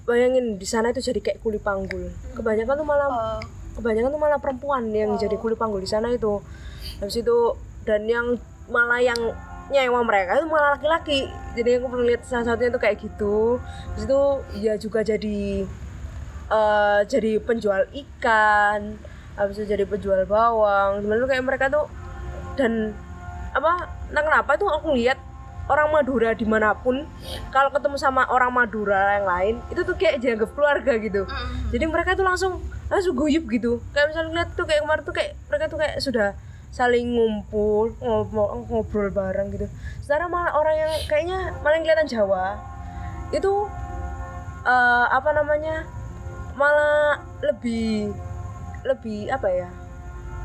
bayangin 0.06 0.56
di 0.56 0.64
sana 0.64 0.94
itu 0.94 1.02
jadi 1.02 1.20
kayak 1.20 1.42
kuli 1.42 1.58
panggul. 1.58 2.08
Kebanyakan 2.32 2.74
tuh 2.78 2.86
malah 2.86 3.08
oh, 3.10 3.40
kebanyakan 3.76 4.10
tuh 4.14 4.22
malah 4.22 4.38
perempuan 4.38 4.88
yang 4.94 5.18
jadi 5.18 5.34
kuli 5.36 5.58
panggul 5.58 5.82
di 5.82 5.90
sana 5.90 6.08
itu. 6.14 6.40
Habis 7.02 7.20
itu 7.20 7.36
dan 7.84 8.06
yang 8.06 8.38
malah 8.70 9.02
yang 9.02 9.18
nyewa 9.66 10.00
mereka 10.06 10.38
itu 10.38 10.46
malah 10.46 10.78
laki-laki. 10.78 11.26
Jadi 11.58 11.82
aku 11.82 11.90
pernah 11.90 12.06
lihat 12.06 12.22
salah 12.22 12.54
satunya 12.54 12.70
itu 12.70 12.80
kayak 12.80 12.96
gitu. 13.02 13.58
Habis 13.92 14.04
itu 14.06 14.22
ya 14.62 14.74
juga 14.78 15.02
jadi 15.02 15.66
eh 16.46 17.00
jadi 17.10 17.42
penjual 17.42 17.90
ikan 17.90 18.94
habis 19.36 19.60
itu 19.60 19.68
jadi 19.68 19.84
penjual 19.84 20.24
bawang. 20.24 21.04
Sebenarnya 21.04 21.28
kayak 21.28 21.44
mereka 21.44 21.64
tuh 21.68 21.86
dan 22.56 22.96
apa 23.52 23.88
entah 24.08 24.24
kenapa 24.24 24.50
tuh 24.60 24.68
aku 24.68 24.96
lihat 24.96 25.20
orang 25.66 25.88
Madura 25.92 26.30
di 26.32 26.46
mana 26.46 26.72
pun 26.78 27.04
kalau 27.50 27.68
ketemu 27.74 27.96
sama 27.98 28.22
orang 28.30 28.52
Madura 28.54 29.18
yang 29.18 29.26
lain 29.26 29.54
itu 29.68 29.82
tuh 29.82 29.96
kayak 29.98 30.22
dianggap 30.22 30.50
keluarga 30.56 30.92
gitu. 30.98 31.22
Jadi 31.70 31.84
mereka 31.86 32.16
tuh 32.16 32.26
langsung 32.26 32.62
langsung 32.88 33.14
guyup 33.18 33.44
gitu. 33.50 33.82
Kayak 33.92 34.14
misalnya 34.14 34.28
ngeliat 34.32 34.50
tuh 34.54 34.64
kayak 34.66 34.80
kemarin 34.82 35.02
tuh 35.02 35.14
kayak 35.14 35.32
mereka 35.50 35.64
tuh 35.68 35.78
kayak 35.78 35.96
sudah 36.00 36.28
saling 36.70 37.16
ngumpul 37.16 37.96
ngobrol 37.98 38.68
ngobrol 38.68 39.08
bareng 39.10 39.48
gitu. 39.52 39.66
Sekarang 40.04 40.30
malah 40.30 40.54
orang 40.54 40.76
yang 40.76 40.92
kayaknya 41.10 41.38
malah 41.64 41.74
yang 41.80 41.84
kelihatan 41.84 42.08
Jawa 42.08 42.46
itu 43.34 43.52
eh, 44.62 45.06
apa 45.10 45.30
namanya 45.34 45.82
malah 46.54 47.20
lebih 47.42 48.14
lebih 48.86 49.28
apa 49.28 49.48
ya 49.50 49.68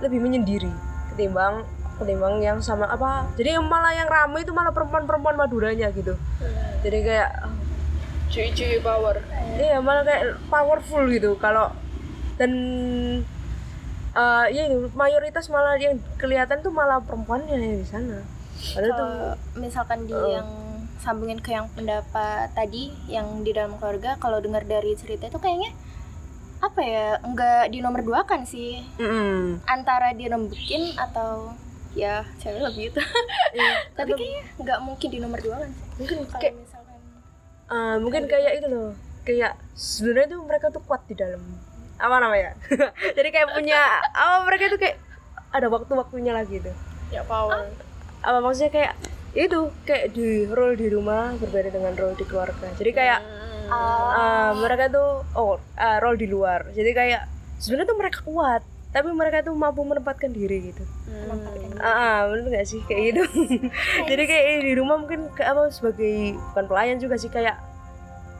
lebih 0.01 0.17
menyendiri 0.17 0.71
ketimbang 1.13 1.61
ketimbang 2.01 2.41
yang 2.41 2.57
sama 2.57 2.89
apa 2.89 3.29
jadi 3.37 3.61
yang 3.61 3.65
malah 3.69 3.93
yang 3.93 4.09
ramai 4.09 4.41
itu 4.41 4.49
malah 4.49 4.73
perempuan-perempuan 4.73 5.37
Maduranya 5.37 5.93
gitu. 5.93 6.17
Jadi 6.81 6.97
kayak 7.05 7.29
cuy-cuy 8.31 8.81
power. 8.81 9.21
iya 9.59 9.77
malah 9.77 10.01
kayak 10.01 10.41
powerful 10.49 11.05
gitu. 11.05 11.37
Kalau 11.37 11.69
dan 12.41 12.51
eh 14.11 14.45
ya 14.51 14.63
mayoritas 14.97 15.47
malah 15.53 15.77
yang 15.77 16.01
kelihatan 16.17 16.59
tuh 16.65 16.73
malah 16.73 16.99
perempuannya 17.05 17.53
yang 17.53 17.77
di 17.79 17.85
sana. 17.85 18.25
Padahal 18.73 18.93
tuh 18.97 19.11
misalkan 19.61 20.09
di 20.09 20.15
Eh. 20.17 20.41
yang 20.41 20.49
sambungin 21.01 21.37
ke 21.41 21.53
yang 21.53 21.65
pendapat 21.73 22.49
tadi 22.53 22.93
yang 23.09 23.41
di 23.41 23.53
dalam 23.53 23.77
keluarga 23.81 24.17
kalau 24.21 24.37
dengar 24.37 24.61
dari 24.65 24.93
cerita 24.93 25.29
itu 25.29 25.37
kayaknya 25.41 25.73
apa 26.61 26.79
ya 26.85 27.07
nggak 27.25 27.73
di 27.73 27.81
nomor 27.81 28.05
dua 28.05 28.21
kan 28.23 28.45
sih. 28.45 28.85
Mm-mm. 29.01 29.65
antara 29.65 30.13
dirembukin 30.13 30.93
atau 30.93 31.57
ya 31.91 32.23
cewek 32.39 32.61
lebih 32.63 32.83
itu 32.95 33.01
Iya, 33.51 33.73
tapi 33.97 34.15
kayaknya 34.15 34.43
nggak 34.61 34.79
mungkin 34.85 35.07
di 35.11 35.19
nomor 35.19 35.39
dua 35.41 35.55
kan 35.65 35.69
sih. 35.73 35.85
Mungkin 35.99 36.17
kalau 36.29 36.39
kayak 36.39 36.55
misalkan 36.55 36.99
eh, 37.71 37.95
mungkin 37.99 38.23
kayak 38.29 38.51
itu 38.61 38.67
loh. 38.69 38.91
Kayak 39.21 39.53
sebenarnya 39.77 40.27
tuh 40.33 40.41
mereka 40.45 40.65
tuh 40.71 40.81
kuat 40.85 41.01
di 41.09 41.15
dalam. 41.17 41.41
Apa 41.99 42.15
namanya? 42.17 42.55
Jadi 43.17 43.29
kayak 43.29 43.53
punya 43.53 43.81
apa 44.13 44.45
mereka 44.47 44.71
tuh 44.71 44.79
kayak 44.79 44.97
ada 45.51 45.67
waktu-waktunya 45.67 46.31
lagi 46.31 46.63
tuh 46.63 46.73
ya 47.11 47.25
power. 47.27 47.67
Apa 48.23 48.39
maksudnya 48.39 48.71
kayak 48.71 48.93
ya 49.35 49.47
itu 49.47 49.59
kayak 49.83 50.15
di 50.15 50.47
role 50.47 50.79
di 50.79 50.87
rumah 50.87 51.35
berbeda 51.35 51.75
dengan 51.75 51.93
role 51.99 52.15
di 52.15 52.23
keluarga. 52.23 52.71
Jadi 52.79 52.91
kayak 52.95 53.19
uh, 53.71 54.51
mereka 54.59 54.91
tuh 54.91 55.09
oh 55.35 55.55
uh, 55.57 55.97
role 56.03 56.19
di 56.19 56.27
luar. 56.27 56.67
Jadi 56.75 56.91
kayak 56.91 57.23
sebenarnya 57.57 57.87
tuh 57.89 57.99
mereka 57.99 58.19
kuat 58.25 58.61
tapi 58.91 59.07
mereka 59.15 59.39
tuh 59.39 59.55
mampu 59.55 59.87
menempatkan 59.87 60.35
diri 60.35 60.71
gitu. 60.71 60.83
Menempatkan 61.07 61.79
ah 61.79 61.87
ah, 61.87 62.17
bener 62.27 62.59
gak 62.59 62.67
sih? 62.67 62.83
Kayak 62.83 63.01
gitu. 63.15 63.23
Jadi 64.11 64.23
kayak 64.27 64.45
di 64.67 64.73
rumah 64.75 64.99
mungkin 64.99 65.31
kayak 65.31 65.55
apa 65.55 65.63
sebagai 65.71 66.35
bukan 66.51 66.65
pelayan 66.67 66.99
juga 66.99 67.15
sih 67.15 67.31
kayak 67.31 67.55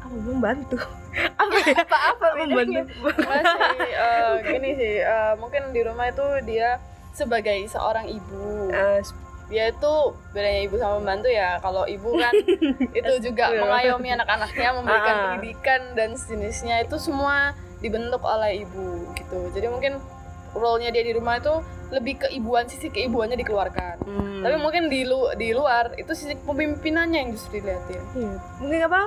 apa 0.04 0.16
membantu. 0.20 0.78
Apa 1.12 1.58
ya? 1.68 1.76
Apa 1.84 1.98
apa 2.16 2.28
membantu. 2.40 2.88
masih 3.04 3.92
eh, 4.00 4.32
gini 4.48 4.70
sih 4.80 4.96
eh, 5.04 5.34
mungkin 5.36 5.76
di 5.76 5.84
rumah 5.84 6.08
itu 6.08 6.24
dia 6.48 6.80
sebagai 7.12 7.68
seorang 7.68 8.08
ibu. 8.08 8.72
Eh, 8.72 9.04
dia 9.52 9.68
itu 9.68 9.94
bedanya 10.32 10.62
ibu 10.64 10.76
sama 10.76 10.96
pembantu 10.98 11.28
ya 11.28 11.60
kalau 11.60 11.84
ibu 11.84 12.16
kan 12.16 12.32
itu 12.98 13.14
juga 13.22 13.46
Iya. 13.46 13.60
mengayomi 13.60 14.10
anak-anaknya 14.14 14.70
memberikan 14.74 15.12
Ah. 15.12 15.22
pendidikan 15.28 15.82
dan 15.92 16.10
sejenisnya 16.16 16.76
itu 16.82 16.96
semua 16.96 17.52
dibentuk 17.78 18.22
oleh 18.22 18.64
ibu 18.64 18.88
gitu. 19.12 19.52
Jadi 19.52 19.68
mungkin 19.68 20.00
role-nya 20.52 20.90
dia 20.90 21.02
di 21.02 21.12
rumah 21.12 21.36
itu 21.36 21.52
lebih 21.90 22.22
keibuan 22.22 22.64
sisi 22.66 22.88
keibuannya 22.88 23.36
dikeluarkan. 23.36 23.96
Hmm, 24.02 24.40
tapi 24.40 24.56
mungkin 24.56 24.88
di 24.88 25.04
lu 25.04 25.28
di 25.34 25.52
luar 25.52 25.92
itu 25.96 26.12
sisi 26.12 26.38
kepemimpinannya 26.38 27.18
yang 27.18 27.30
justru 27.32 27.58
dilihatin 27.58 28.00
iya. 28.14 28.32
mungkin 28.58 28.80
apa? 28.84 29.02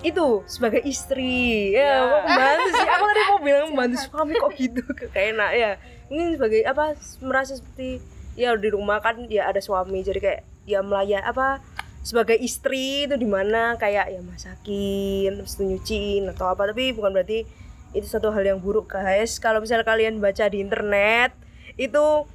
Itu 0.00 0.44
sebagai 0.46 0.82
istri. 0.82 1.72
Ya 1.72 1.80
Ya. 1.82 1.96
mau 2.02 2.20
membantu 2.22 2.68
sih. 2.72 2.86
Aku 2.86 3.04
tadi 3.04 3.20
mau 3.24 3.38
bilang 3.44 3.66
membantu 3.68 3.96
suami 4.02 4.32
kok 4.34 4.52
gitu 4.54 4.80
kayak 5.08 5.26
enak 5.32 5.50
ya. 5.52 5.70
Mungkin 6.06 6.26
sebagai 6.34 6.60
apa 6.64 6.84
merasa 7.20 7.52
seperti 7.54 7.98
ya 8.36 8.54
di 8.54 8.68
rumah 8.70 9.00
kan 9.02 9.26
ya 9.26 9.48
ada 9.50 9.58
suami. 9.58 10.04
Jadi 10.04 10.20
kayak 10.22 10.40
ya 10.68 10.84
melayan 10.84 11.24
apa 11.24 11.64
sebagai 12.06 12.38
istri 12.38 13.10
itu 13.10 13.18
di 13.18 13.26
mana 13.26 13.74
kayak 13.74 14.14
ya 14.14 14.20
masakin 14.22 15.42
terus 15.42 15.58
nyuciin 15.58 16.30
atau 16.30 16.52
apa. 16.52 16.70
Tapi 16.70 16.94
bukan 16.94 17.10
berarti 17.10 17.42
itu 17.96 18.06
satu 18.06 18.30
hal 18.30 18.44
yang 18.44 18.60
buruk 18.60 18.92
guys. 18.92 19.40
Kalau 19.40 19.58
misalnya 19.58 19.88
kalian 19.88 20.20
baca 20.20 20.46
di 20.46 20.60
internet 20.60 21.32
itu 21.80 22.28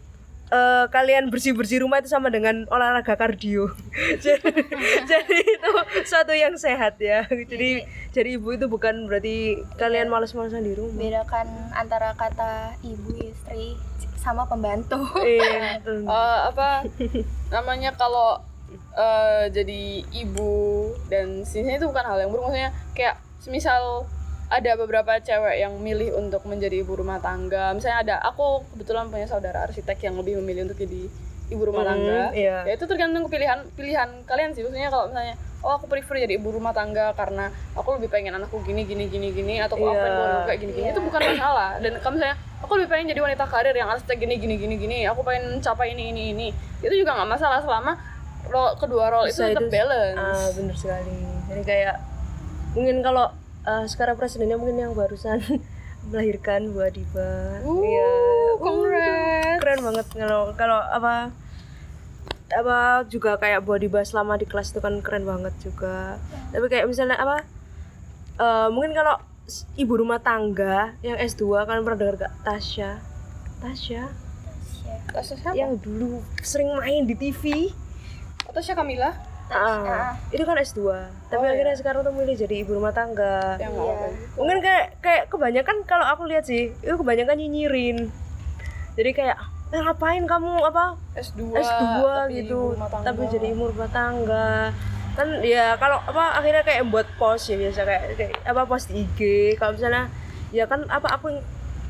eh, 0.51 0.85
kalian 0.91 1.31
bersih 1.31 1.55
bersih 1.55 1.85
rumah 1.85 2.01
itu 2.01 2.11
sama 2.11 2.27
dengan 2.27 2.65
olahraga 2.67 3.15
kardio. 3.15 3.71
Jadi, 4.25 4.51
jadi 5.11 5.37
itu 5.39 5.71
suatu 6.03 6.33
yang 6.35 6.57
sehat 6.59 6.99
ya. 6.99 7.25
Jadi 7.29 7.85
jadi 8.11 8.35
ibu 8.35 8.51
itu 8.51 8.67
bukan 8.67 9.07
berarti 9.07 9.63
kalian 9.79 10.11
malas-malasan 10.11 10.67
di 10.67 10.75
rumah. 10.75 10.99
Bedakan 10.99 11.47
antara 11.71 12.11
kata 12.19 12.75
ibu 12.83 13.15
istri 13.23 13.79
sama 14.21 14.45
pembantu 14.45 15.01
Iya. 15.17 15.81
Eh, 16.13 16.39
apa 16.47 16.85
namanya 17.49 17.91
kalau 17.97 18.37
eh, 18.93 19.49
jadi 19.49 20.05
ibu 20.13 20.53
dan 21.09 21.41
sini 21.43 21.75
itu 21.75 21.89
bukan 21.89 22.05
hal 22.05 22.21
yang 22.21 22.29
buruk 22.29 22.47
maksudnya 22.47 22.71
kayak 22.93 23.17
semisal 23.41 24.05
ada 24.51 24.75
beberapa 24.75 25.15
cewek 25.17 25.63
yang 25.63 25.73
milih 25.79 26.13
untuk 26.19 26.43
menjadi 26.43 26.83
ibu 26.83 26.93
rumah 26.93 27.17
tangga 27.23 27.71
misalnya 27.71 27.99
ada 28.03 28.15
aku 28.21 28.61
kebetulan 28.75 29.07
punya 29.07 29.25
saudara 29.25 29.63
arsitek 29.65 30.11
yang 30.11 30.15
lebih 30.19 30.37
memilih 30.43 30.67
untuk 30.69 30.77
jadi 30.77 31.07
ibu 31.51 31.63
rumah 31.63 31.83
Hmm, 31.83 31.91
tangga 31.91 32.19
iya. 32.33 32.57
ya 32.63 32.73
itu 32.73 32.85
tergantung 32.85 33.27
pilihan 33.27 33.59
pilihan 33.71 34.09
kalian 34.23 34.49
sih 34.51 34.61
maksudnya 34.61 34.87
kalau 34.87 35.05
misalnya 35.05 35.35
oh 35.59 35.71
aku 35.71 35.85
prefer 35.85 36.15
jadi 36.19 36.33
ibu 36.33 36.49
rumah 36.49 36.71
tangga 36.71 37.11
karena 37.11 37.45
aku 37.71 37.93
lebih 37.93 38.07
pengen 38.07 38.33
anakku 38.33 38.57
gini 38.61 38.81
gini 38.81 39.05
gini 39.05 39.29
gini 39.29 39.55
atau 39.57 39.75
aku 39.75 39.85
Iya. 39.85 39.93
pengen 39.95 40.13
keluarga 40.15 40.39
kayak 40.45 40.59
gini 40.59 40.71
gini 40.73 40.87
itu 40.89 41.01
bukan 41.01 41.21
masalah 41.27 41.69
dan 41.77 41.91
kalau 41.97 42.13
misalnya 42.15 42.35
aku 42.57 42.71
lebih 42.73 42.89
pengen 42.89 43.05
jadi 43.07 43.21
wanita 43.21 43.45
karir 43.45 43.73
yang 43.73 43.89
arsitek 43.89 44.17
gini 44.17 44.35
gini 44.37 44.55
gini 44.55 44.75
gini 44.77 44.97
aku 45.03 45.21
pengen 45.21 45.43
capai 45.59 45.91
ini 45.91 46.09
ini 46.09 46.23
ini 46.31 46.47
itu 46.79 46.93
juga 46.95 47.13
nggak 47.13 47.29
masalah 47.29 47.59
selama 47.59 47.93
role 48.43 48.73
kedua 48.75 49.05
role 49.09 49.27
itu 49.27 49.37
Bisa 49.37 49.47
tetap 49.49 49.61
itu- 49.61 49.71
balance 49.71 50.17
Ah, 50.17 50.49
bener 50.51 50.75
sekali. 50.75 51.19
Jadi 51.45 51.61
kayak 51.61 51.95
mungkin 52.71 52.97
kalau 52.99 53.25
eh, 53.61 53.85
sekarang 53.85 54.15
presidennya 54.15 54.55
mungkin 54.55 54.79
yang 54.79 54.93
barusan 54.93 55.43
melahirkan 56.03 56.73
Bu 56.73 56.81
Adiba. 56.81 57.61
Uh, 57.61 57.79
Iya. 57.79 58.11
congrats. 58.57 59.59
keren 59.61 59.79
banget 59.83 60.05
kalau 60.11 60.41
kalau 60.55 60.79
apa 60.81 61.29
apa 62.51 62.77
juga 63.05 63.35
kayak 63.35 63.63
Bu 63.63 63.73
Adiba 63.73 64.01
selama 64.01 64.35
di 64.35 64.43
kelas 64.43 64.71
itu 64.71 64.79
kan 64.79 64.99
keren 64.99 65.23
banget 65.23 65.55
juga. 65.57 66.19
Tapi 66.49 66.65
kayak 66.67 66.85
misalnya 66.85 67.15
apa 67.15 67.43
eh, 68.37 68.67
mungkin 68.67 68.91
kalau 68.91 69.19
ibu 69.75 69.93
rumah 69.93 70.19
tangga 70.19 70.95
yang 71.01 71.17
S2 71.17 71.43
kan 71.61 71.81
pernah 71.81 71.99
dengar 71.99 72.15
gak 72.21 72.33
Tasya? 72.41 72.99
Tasya 73.59 74.03
Tasya 75.07 75.35
siapa? 75.37 75.53
yang 75.53 75.75
dulu 75.77 76.19
sering 76.39 76.71
main 76.73 77.03
di 77.03 77.13
TV. 77.13 77.71
Tasya 78.47 78.73
Kamila? 78.73 79.11
Ah, 79.49 80.15
itu 80.31 80.39
kan 80.41 80.55
S2. 80.55 80.79
Tapi 81.27 81.43
Oh, 81.43 81.51
akhirnya 81.51 81.75
iya. 81.75 81.79
sekarang 81.79 82.07
tuh 82.07 82.15
milih 82.15 82.39
jadi 82.39 82.63
ibu 82.63 82.71
rumah 82.71 82.95
tangga. 82.95 83.59
Yang 83.59 83.71
nggak 83.73 83.91
apa 83.91 84.05
Mungkin 84.39 84.57
kayak 84.61 84.85
kayak 85.01 85.23
kebanyakan 85.27 85.77
kalau 85.83 86.07
aku 86.07 86.23
lihat 86.23 86.47
sih, 86.47 86.71
itu 86.71 86.95
kebanyakan 86.95 87.35
nyinyirin. 87.35 88.07
Jadi 88.95 89.11
kayak 89.11 89.35
"Eh, 89.35 89.50
ngapain 89.79 90.23
kamu 90.27 90.51
apa 90.67 90.99
S2, 91.15 91.55
S2 91.55 91.83
tapi 92.03 92.43
gitu, 92.43 92.75
tapi 92.75 93.21
jadi 93.31 93.55
ibu 93.55 93.71
rumah 93.71 93.87
tangga. 93.87 94.75
Kan 95.15 95.39
ya 95.43 95.79
kalau 95.79 95.99
apa 96.03 96.35
akhirnya 96.39 96.63
kayak 96.67 96.91
buat 96.91 97.07
post 97.15 97.51
ya 97.51 97.55
biasa 97.55 97.87
kayak, 97.87 98.03
kayak 98.19 98.33
apa 98.43 98.61
post 98.67 98.91
di 98.91 99.07
IG. 99.07 99.19
Kalau 99.55 99.71
misalnya 99.79 100.11
ya 100.51 100.67
kan 100.67 100.83
apa 100.91 101.15
aku 101.15 101.31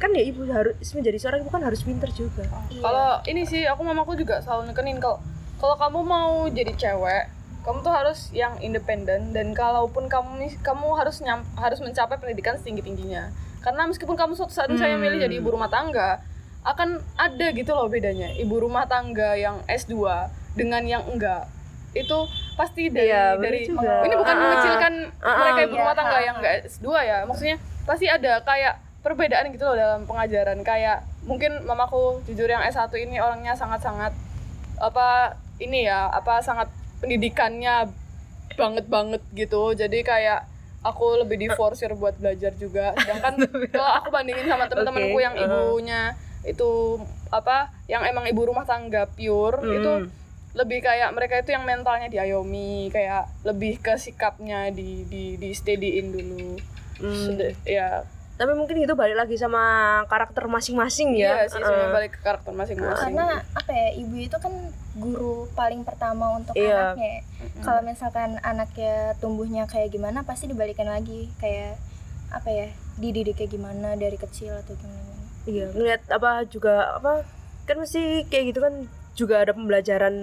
kan 0.01 0.09
ya 0.13 0.25
ibu 0.25 0.45
harus 0.49 0.77
menjadi 0.93 1.17
seorang 1.17 1.41
ibu 1.41 1.49
kan 1.49 1.61
harus 1.65 1.81
pinter 1.81 2.09
juga. 2.13 2.45
Iya. 2.69 2.81
Kalau 2.81 3.09
ini 3.25 3.41
sih 3.45 3.65
aku 3.65 3.82
mamaku 3.82 4.17
juga 4.17 4.41
selalu 4.41 4.73
nekenin 4.73 5.01
kalau 5.01 5.17
kalau 5.61 5.77
kamu 5.77 5.99
mau 6.01 6.49
jadi 6.49 6.73
cewek, 6.73 7.29
kamu 7.61 7.86
tuh 7.86 7.93
harus 7.93 8.34
yang 8.34 8.57
independen 8.65 9.29
dan 9.29 9.53
kalaupun 9.53 10.09
kamu 10.09 10.49
kamu 10.65 10.88
harus 10.97 11.21
nyam, 11.21 11.45
harus 11.53 11.77
mencapai 11.77 12.17
pendidikan 12.17 12.57
setinggi 12.57 12.82
tingginya. 12.82 13.29
Karena 13.61 13.86
meskipun 13.86 14.17
kamu 14.17 14.34
suatu 14.34 14.57
saat 14.57 14.73
Hmm. 14.73 14.97
milih 14.97 15.21
jadi 15.21 15.38
ibu 15.38 15.53
rumah 15.53 15.69
tangga, 15.69 16.17
akan 16.62 17.01
ada 17.18 17.47
gitu 17.53 17.72
loh 17.74 17.89
bedanya. 17.89 18.30
Ibu 18.38 18.62
rumah 18.62 18.86
tangga 18.86 19.34
yang 19.34 19.62
S2 19.66 19.97
dengan 20.53 20.84
yang 20.86 21.03
enggak. 21.09 21.49
Itu 21.91 22.30
pasti 22.55 22.88
dari 22.88 23.09
Iya, 23.09 23.36
bener 23.36 23.51
dari 23.51 23.59
juga. 23.68 23.93
ini 24.05 24.16
bukan 24.16 24.36
Ah, 24.36 24.39
ah. 24.39 24.43
mengecilkan 24.45 24.93
Ah, 25.20 25.28
ah, 25.28 25.36
mereka 25.41 25.59
ibu 25.66 25.74
iya, 25.74 25.82
rumah 25.82 25.95
tangga 25.97 26.18
ah, 26.18 26.22
yang 26.22 26.36
ah. 26.36 26.39
enggak 26.39 26.53
S2 26.70 26.88
ya. 27.01 27.18
Maksudnya 27.26 27.57
pasti 27.84 28.05
ada 28.07 28.34
kayak 28.45 28.74
perbedaan 29.01 29.49
gitu 29.49 29.66
loh 29.66 29.76
dalam 29.76 30.01
pengajaran 30.05 30.62
kayak 30.62 31.01
mungkin 31.26 31.66
mamaku 31.66 32.22
jujur 32.30 32.45
yang 32.45 32.62
S1 32.62 32.93
ini 33.01 33.18
orangnya 33.18 33.57
sangat-sangat 33.57 34.14
apa 34.78 35.38
ini 35.57 35.89
ya 35.89 36.09
apa 36.09 36.41
sangat 36.41 36.70
pendidikannya 37.01 37.89
banget 38.53 38.86
banget 38.86 39.22
gitu 39.34 39.74
jadi 39.74 39.99
kayak 40.05 40.39
aku 40.86 41.26
lebih 41.26 41.38
di 41.38 41.47
forsir 41.49 41.93
buat 41.97 42.18
belajar 42.18 42.53
juga 42.57 42.93
sedangkan 42.97 43.41
kalau 43.74 43.91
aku 44.01 44.07
bandingin 44.14 44.45
sama 44.45 44.66
teman-temanku 44.70 45.18
Oke, 45.18 45.26
yang 45.26 45.34
uh. 45.38 46.14
Itu 46.43 46.97
apa 47.29 47.69
yang 47.85 48.01
emang 48.03 48.25
ibu 48.25 48.41
rumah 48.43 48.63
tangga 48.63 49.05
pure 49.07 49.57
Hmm. 49.57 49.73
itu 49.73 49.91
lebih 50.51 50.79
kayak 50.79 51.09
mereka 51.11 51.37
itu 51.37 51.49
yang 51.49 51.63
mentalnya 51.63 52.05
diayomi 52.05 52.89
kayak 52.89 53.29
lebih 53.41 53.77
ke 53.77 53.95
sikapnya 53.95 54.67
di 54.69 55.05
di 55.05 55.35
di 55.35 55.49
steadyin 55.51 56.11
dulu 56.11 56.57
Hmm. 56.97 57.13
Sudah- 57.15 57.55
ya 57.63 58.05
Tapi 58.31 58.53
mungkin 58.53 58.73
itu 58.75 58.93
balik 58.95 59.13
lagi 59.15 59.37
sama 59.37 59.61
karakter 60.05 60.45
masing-masing 60.47 61.13
iya 61.13 61.39
ya. 61.39 61.47
sih 61.47 61.55
Heeh. 61.55 61.61
sebenarnya 61.63 61.89
balik 61.91 62.11
ke 62.11 62.21
karakter 62.21 62.51
masing-masing 62.51 63.13
karena 63.13 63.27
apa 63.53 63.71
ya 63.71 63.89
ibu 63.95 64.15
itu 64.17 64.33
kan 64.35 64.53
guru 64.95 65.45
paling 65.51 65.81
pertama 65.81 66.35
untuk 66.35 66.53
Iya. 66.53 66.97
anaknya 66.97 67.21
kalau 67.61 67.81
misalkan 67.81 68.41
anaknya 68.41 69.13
tumbuhnya 69.17 69.65
kayak 69.65 69.89
gimana 69.89 70.21
pasti 70.21 70.45
dibalikan 70.45 70.85
lagi 70.87 71.29
kayak 71.37 71.77
apa 72.29 72.49
ya 72.49 72.67
dididik 72.97 73.33
kayak 73.35 73.49
gimana 73.51 73.93
dari 73.93 74.15
kecil 74.15 74.53
atau 74.55 74.73
gimana 74.73 75.20
Iya, 75.43 75.73
ngeliat 75.73 76.01
apa 76.07 76.45
juga 76.45 76.97
apa 76.97 77.25
kan 77.65 77.77
mesti 77.77 78.29
kayak 78.29 78.45
gitu 78.53 78.59
kan 78.61 78.73
juga 79.13 79.41
ada 79.41 79.51
pembelajaran 79.51 80.13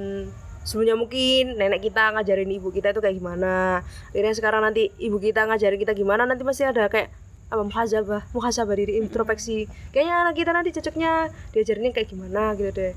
sebelumnya 0.63 0.95
mungkin 0.95 1.57
nenek 1.57 1.81
kita 1.83 2.13
ngajarin 2.13 2.51
ibu 2.51 2.69
kita 2.69 2.93
itu 2.93 3.01
kayak 3.01 3.17
gimana. 3.17 3.83
Akhirnya 4.13 4.35
sekarang 4.37 4.63
nanti 4.63 4.93
ibu 4.97 5.17
kita 5.17 5.49
ngajarin 5.49 5.81
kita 5.81 5.93
gimana 5.93 6.23
nanti 6.23 6.45
pasti 6.45 6.63
ada 6.63 6.87
kayak 6.87 7.11
apa 7.49 7.65
muhasabah, 7.65 8.29
muhasabah 8.31 8.77
diri 8.77 9.01
introspeksi. 9.01 9.65
Kayaknya 9.91 10.15
anak 10.23 10.35
kita 10.37 10.51
nanti 10.53 10.71
cocoknya 10.71 11.33
diajarinnya 11.51 11.93
kayak 11.97 12.09
gimana 12.13 12.53
gitu 12.55 12.71
deh. 12.71 12.93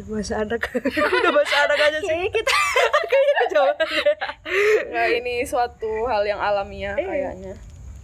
Udah 0.00 0.04
bahasa 0.08 0.34
anak, 0.40 0.60
udah 1.20 1.32
bahasa 1.36 1.56
anak 1.68 1.78
aja 1.78 1.98
sih. 2.00 2.08
Kayaknya 2.08 2.30
kita, 2.32 2.56
kayaknya 3.12 3.34
kejauhan. 3.44 3.76
Nah, 4.90 5.06
ini 5.12 5.34
suatu 5.44 5.92
hal 6.08 6.24
yang 6.24 6.40
alamiah 6.40 6.96
Eh. 6.96 7.04
kayaknya 7.04 7.52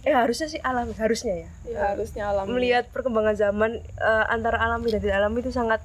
Eh 0.07 0.15
harusnya 0.15 0.47
sih 0.47 0.61
alami, 0.63 0.95
harusnya 0.95 1.35
ya. 1.35 1.49
ya 1.67 1.79
harusnya 1.91 2.31
alami 2.31 2.47
melihat 2.49 2.87
perkembangan 2.89 3.35
zaman 3.35 3.83
eh, 3.83 4.25
antara 4.31 4.55
alami 4.57 4.87
dan 4.87 5.03
tidak 5.03 5.19
alami 5.19 5.43
itu 5.43 5.51
sangat 5.51 5.83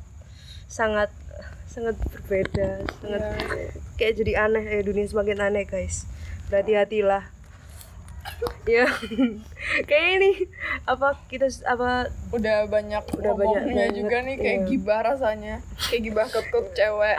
sangat 0.71 1.11
sangat 1.67 1.99
berbeda 2.13 2.87
sangat 3.01 3.21
Ya. 3.21 3.35
kayak 3.99 4.15
jadi 4.15 4.33
aneh 4.47 4.63
ya 4.63 4.81
dunia 4.81 5.05
semakin 5.05 5.41
aneh 5.43 5.65
guys 5.65 6.05
berhati-hatilah 6.49 7.27
ya 8.63 8.87
kayak 9.87 10.09
ini 10.17 10.31
apa 10.85 11.19
kita 11.27 11.47
apa 11.65 12.11
udah 12.31 12.67
banyak 12.67 13.03
Udah 13.15 13.33
banyak 13.35 13.63
ngomongnya 13.63 13.87
banget, 13.91 13.99
juga 13.99 14.17
nih 14.23 14.37
kayak 14.39 14.59
iya. 14.59 14.69
gibah 14.69 15.01
rasanya 15.03 15.55
kayak 15.77 16.03
gibah 16.03 16.27
kekep 16.27 16.67
cewek 16.73 17.17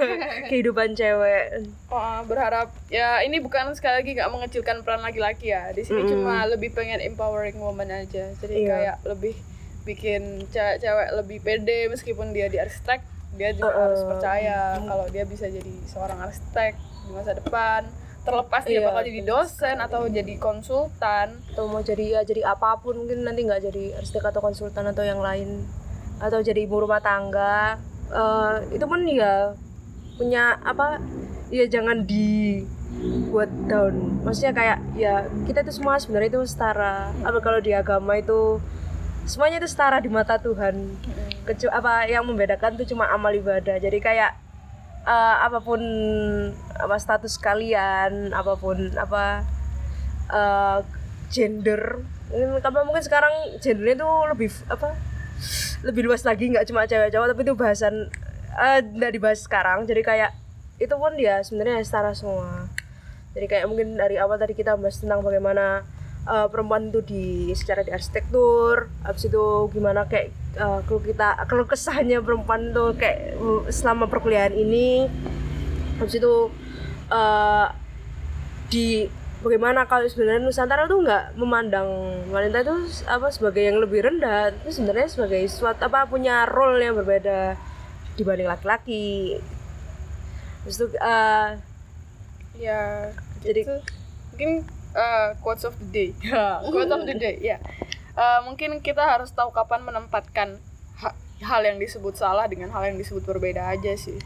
kehidupan 0.50 0.94
cewek 0.94 1.44
Wah, 1.86 2.22
berharap 2.22 2.70
ya 2.88 3.22
ini 3.22 3.38
bukan 3.38 3.74
sekali 3.74 4.02
lagi 4.02 4.10
nggak 4.14 4.30
mengecilkan 4.30 4.76
peran 4.82 5.02
laki-laki 5.02 5.50
ya 5.50 5.70
di 5.70 5.82
sini 5.82 6.02
Mm-mm. 6.02 6.10
cuma 6.10 6.46
lebih 6.46 6.70
pengen 6.70 6.98
empowering 7.00 7.58
woman 7.58 7.90
aja 7.90 8.30
jadi 8.38 8.54
Iya. 8.54 8.68
kayak 8.70 8.96
lebih 9.04 9.34
bikin 9.84 10.48
cewek-cewek 10.48 11.08
lebih 11.12 11.38
pede 11.42 11.90
meskipun 11.90 12.32
dia 12.32 12.48
di 12.48 12.56
arsitek 12.56 13.02
dia 13.34 13.50
juga 13.50 13.68
Uh-uh. 13.68 13.82
harus 13.84 14.02
percaya 14.06 14.78
kalau 14.78 15.06
dia 15.10 15.26
bisa 15.26 15.44
jadi 15.44 15.74
seorang 15.84 16.22
arsitek 16.22 16.72
di 17.04 17.10
masa 17.10 17.34
depan 17.34 17.82
terlepas 18.24 18.64
dia 18.64 18.80
Iya. 18.80 18.88
bakal 18.88 19.02
jadi 19.04 19.20
dosen 19.22 19.76
atau 19.78 20.00
jadi 20.08 20.34
konsultan. 20.40 21.28
Atau 21.52 21.68
mau 21.68 21.84
jadi 21.84 22.18
ya 22.18 22.20
jadi 22.24 22.42
apa 22.48 22.80
pun 22.80 23.04
mungkin 23.04 23.22
nanti 23.22 23.44
nggak 23.44 23.62
jadi 23.62 24.00
arsitek 24.00 24.32
atau 24.32 24.40
konsultan 24.40 24.88
atau 24.88 25.04
yang 25.04 25.20
lain. 25.20 25.62
Atau 26.18 26.40
jadi 26.40 26.64
ibu 26.64 26.80
rumah 26.80 26.98
tangga. 26.98 27.76
Eh, 28.08 28.76
itu 28.76 28.84
pun 28.84 29.04
ya 29.04 29.52
punya 30.14 30.56
apa 30.62 31.02
ya 31.50 31.66
jangan 31.66 32.06
dibuat 32.06 33.50
down. 33.66 34.22
Maksudnya 34.22 34.52
kayak 34.54 34.78
ya 34.94 35.14
kita 35.44 35.60
itu 35.60 35.72
semua 35.74 36.00
sebenarnya 36.00 36.38
itu 36.38 36.42
setara. 36.48 37.12
Apa 37.20 37.38
kalau 37.40 37.60
di 37.60 37.74
agama 37.74 38.16
itu 38.16 38.62
semuanya 39.24 39.60
itu 39.60 39.68
setara 39.68 40.00
di 40.00 40.08
mata 40.08 40.40
Tuhan. 40.40 40.96
Kecuali 41.44 41.72
apa 41.72 41.92
yang 42.08 42.24
membedakan 42.24 42.80
itu 42.80 42.94
cuma 42.94 43.10
amal 43.10 43.32
ibadah. 43.32 43.76
Jadi 43.76 44.00
kayak 44.00 44.32
eh, 45.04 45.36
apa 45.44 45.60
pun 45.60 45.80
apa 46.74 46.96
status 46.98 47.36
kalian 47.38 48.32
apa 48.32 48.56
pun 48.56 48.92
apa 48.96 49.44
eh, 50.32 50.78
gender. 51.30 52.00
Karena 52.34 52.82
mungkin 52.82 53.04
sekarang 53.04 53.60
gendernya 53.60 54.00
tuh 54.00 54.14
lebih 54.32 54.50
apa 54.72 54.96
lebih 55.84 56.08
luas 56.08 56.24
lagi 56.24 56.48
nggak 56.48 56.66
cuma 56.66 56.88
cewek 56.88 57.12
cowok 57.12 57.36
tapi 57.36 57.40
itu 57.44 57.54
bahasan 57.54 57.94
eh, 58.58 58.80
nggak 58.80 59.12
dibahas 59.14 59.40
sekarang. 59.44 59.84
Jadi 59.84 60.02
kayak 60.02 60.30
itu 60.82 60.94
pun 60.96 61.14
dia 61.14 61.40
sebenarnya 61.44 61.84
setara 61.84 62.12
semua. 62.16 62.66
Jadi 63.34 63.46
kayak 63.50 63.66
mungkin 63.66 63.98
dari 63.98 64.18
awal 64.18 64.38
tadi 64.38 64.54
kita 64.54 64.78
bahas 64.78 64.98
tentang 64.98 65.22
bagaimana 65.22 65.82
eh, 66.24 66.48
perempuan 66.48 66.88
itu 66.88 67.00
di 67.04 67.24
secara 67.52 67.80
di 67.80 67.90
arsitektur 67.90 68.88
habis 69.02 69.24
itu 69.24 69.44
gimana 69.70 70.04
kayak 70.04 70.28
eh, 70.56 70.80
kalau 70.84 71.00
kita 71.00 71.28
kalau 71.44 71.64
kesahnya 71.64 72.20
perempuan 72.20 72.72
tuh 72.72 72.96
kayak 72.96 73.36
eh, 73.36 73.60
selama 73.68 74.08
perkuliahan 74.08 74.52
ini 74.52 75.08
habis 75.98 76.16
itu 76.16 76.48
eh, 77.08 77.66
di 78.68 79.06
bagaimana 79.44 79.84
kalau 79.84 80.08
sebenarnya 80.08 80.40
Nusantara 80.40 80.88
tuh 80.88 81.04
nggak 81.04 81.36
memandang 81.36 81.86
wanita 82.32 82.64
itu 82.64 82.76
apa 83.04 83.28
sebagai 83.28 83.60
yang 83.60 83.76
lebih 83.76 84.00
rendah 84.00 84.56
itu 84.64 84.80
sebenarnya 84.80 85.08
sebagai 85.12 85.44
suatu 85.52 85.84
apa 85.84 86.08
punya 86.08 86.48
role 86.48 86.80
yang 86.80 86.96
berbeda 86.96 87.52
dibanding 88.16 88.48
laki-laki 88.48 89.36
Habis 90.64 90.80
itu 90.80 90.86
eh, 90.96 91.48
ya 92.56 92.80
Jadi- 93.44 93.68
gitu. 93.68 93.76
mungkin 94.32 94.50
uh, 94.94 95.34
quotes 95.42 95.66
of 95.66 95.74
the 95.78 95.88
day. 95.90 96.10
Quotes 96.70 96.94
of 96.94 97.04
the 97.04 97.14
day 97.14 97.36
ya. 97.42 97.58
Uh, 98.14 98.46
mungkin 98.46 98.78
kita 98.78 99.02
harus 99.02 99.34
tahu 99.34 99.50
kapan 99.50 99.82
menempatkan 99.82 100.62
ha- 101.02 101.18
hal 101.42 101.66
yang 101.66 101.82
disebut 101.82 102.14
salah 102.14 102.46
dengan 102.46 102.70
hal 102.70 102.86
yang 102.86 102.94
disebut 102.94 103.26
berbeda 103.26 103.66
aja 103.66 103.90
sih. 103.98 104.22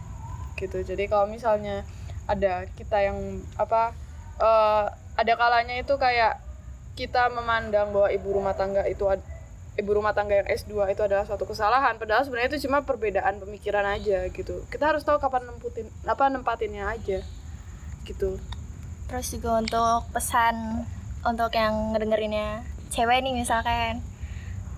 Gitu. 0.60 0.84
Jadi 0.84 1.08
kalau 1.08 1.24
misalnya 1.24 1.88
ada 2.28 2.68
kita 2.76 3.00
yang 3.00 3.16
apa 3.56 3.96
uh, 4.36 4.92
ada 5.16 5.32
kalanya 5.40 5.80
itu 5.80 5.96
kayak 5.96 6.36
kita 7.00 7.32
memandang 7.32 7.88
bahwa 7.96 8.12
ibu 8.12 8.28
rumah 8.28 8.52
tangga 8.52 8.84
itu 8.84 9.08
ibu 9.80 9.90
rumah 9.96 10.12
tangga 10.12 10.44
yang 10.44 10.48
S2 10.52 10.92
itu 10.92 11.00
adalah 11.08 11.24
suatu 11.24 11.48
kesalahan. 11.48 11.96
Padahal 11.96 12.28
sebenarnya 12.28 12.60
itu 12.60 12.68
cuma 12.68 12.84
perbedaan 12.84 13.40
pemikiran 13.40 13.88
aja 13.88 14.28
gitu. 14.28 14.68
Kita 14.68 14.92
harus 14.92 15.00
tahu 15.00 15.16
kapan 15.16 15.48
nemputin 15.48 15.88
apa 16.04 16.28
nempatinnya 16.28 16.92
aja 16.92 17.24
gitu 18.04 18.36
terus 19.08 19.32
juga 19.32 19.64
untuk 19.64 20.12
pesan 20.12 20.84
untuk 21.24 21.50
yang 21.56 21.96
ngedengerinnya 21.96 22.62
cewek 22.92 23.24
nih 23.24 23.34
misalkan. 23.34 24.04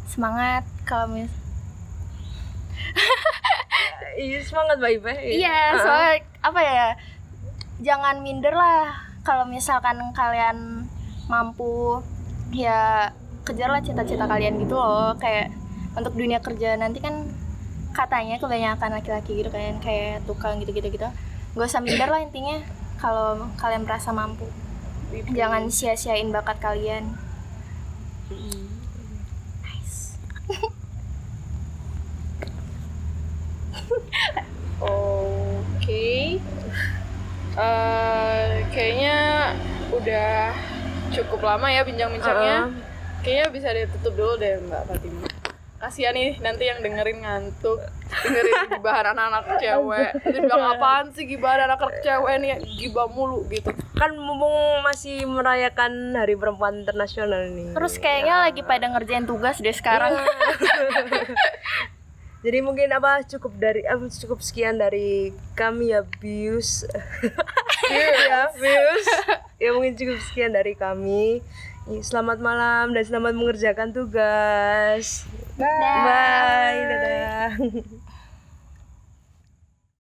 Semangat 0.07 0.67
kalau 0.87 1.07
mis 1.11 1.31
iya 4.19 4.39
semangat 4.43 4.79
mbak 4.83 4.91
Ipe. 4.99 5.15
Iya 5.15 5.59
soalnya 5.79 6.17
apa 6.43 6.61
ya 6.63 6.87
jangan 7.83 8.23
minder 8.23 8.55
lah. 8.55 9.11
Kalau 9.27 9.45
misalkan 9.47 10.01
kalian 10.17 10.89
mampu 11.31 12.01
ya 12.51 13.13
kejarlah 13.47 13.83
cita-cita 13.83 14.27
kalian 14.27 14.59
gitu 14.63 14.75
loh. 14.79 15.15
Kayak 15.19 15.55
untuk 15.95 16.15
dunia 16.15 16.39
kerja 16.39 16.79
nanti 16.79 17.03
kan 17.03 17.27
katanya 17.91 18.39
kebanyakan 18.39 18.95
laki-laki 18.95 19.43
gitu 19.43 19.51
kan 19.51 19.79
kayak 19.83 20.23
tukang 20.27 20.59
gitu-gitu 20.63 20.91
gitu. 20.91 21.07
Gak 21.55 21.67
usah 21.67 21.83
minder 21.83 22.07
lah 22.07 22.23
intinya 22.23 22.63
kalau 23.01 23.49
kalian 23.57 23.89
merasa 23.89 24.13
mampu 24.13 24.45
jangan 25.33 25.67
sia-siain 25.73 26.29
bakat 26.31 26.61
kalian 26.61 27.17
nice 29.65 30.21
Oke. 34.81 36.41
Eh, 37.53 38.51
kayaknya 38.73 39.17
udah 39.93 40.55
cukup 41.13 41.41
lama 41.45 41.69
ya 41.69 41.85
bincang-bincangnya. 41.85 42.73
Kayaknya 43.21 43.47
bisa 43.53 43.69
ditutup 43.77 44.17
dulu 44.17 44.41
deh 44.41 44.57
Mbak 44.65 44.83
Fatima. 44.89 45.30
Kasihan 45.81 46.13
nih 46.13 46.37
nanti 46.45 46.69
yang 46.69 46.85
dengerin 46.85 47.25
ngantuk, 47.25 47.81
dengerin 48.13 48.77
gibahan 48.77 49.17
anak-anak 49.17 49.57
cewek. 49.57 50.13
Dia 50.29 50.41
bilang 50.45 50.77
apaan 50.77 51.09
sih 51.17 51.25
gibahan 51.25 51.65
anak-anak 51.65 52.05
cewek 52.05 52.35
nih, 52.37 52.61
gibah 52.77 53.09
mulu 53.09 53.49
gitu. 53.49 53.73
kan 54.01 54.17
mumpung 54.17 54.81
masih 54.81 55.29
merayakan 55.29 56.17
Hari 56.17 56.33
Perempuan 56.33 56.81
Internasional 56.81 57.53
nih 57.53 57.77
terus 57.77 58.01
kayaknya 58.01 58.49
lagi 58.49 58.65
pada 58.65 58.89
ngerjain 58.89 59.29
tugas 59.29 59.61
deh 59.61 59.77
sekarang 59.77 60.17
Jadi 62.41 62.65
mungkin 62.65 62.89
apa 62.89 63.21
cukup 63.29 63.53
dari 63.61 63.85
apa 63.85 64.09
cukup 64.09 64.41
sekian 64.41 64.81
dari 64.81 65.29
kami 65.53 65.93
ya 65.93 66.01
Bius. 66.25 66.89
ya 67.93 68.49
Bius. 68.57 69.07
ya 69.61 69.77
mungkin 69.77 69.93
cukup 69.93 70.17
sekian 70.25 70.49
dari 70.49 70.73
kami. 70.73 71.45
Selamat 71.89 72.39
malam 72.45 72.93
dan 72.93 73.03
selamat 73.09 73.33
mengerjakan 73.33 73.97
tugas. 73.97 75.25
Dah. 75.57 75.65
Bye. 76.05 76.81
Dadah. 76.85 77.51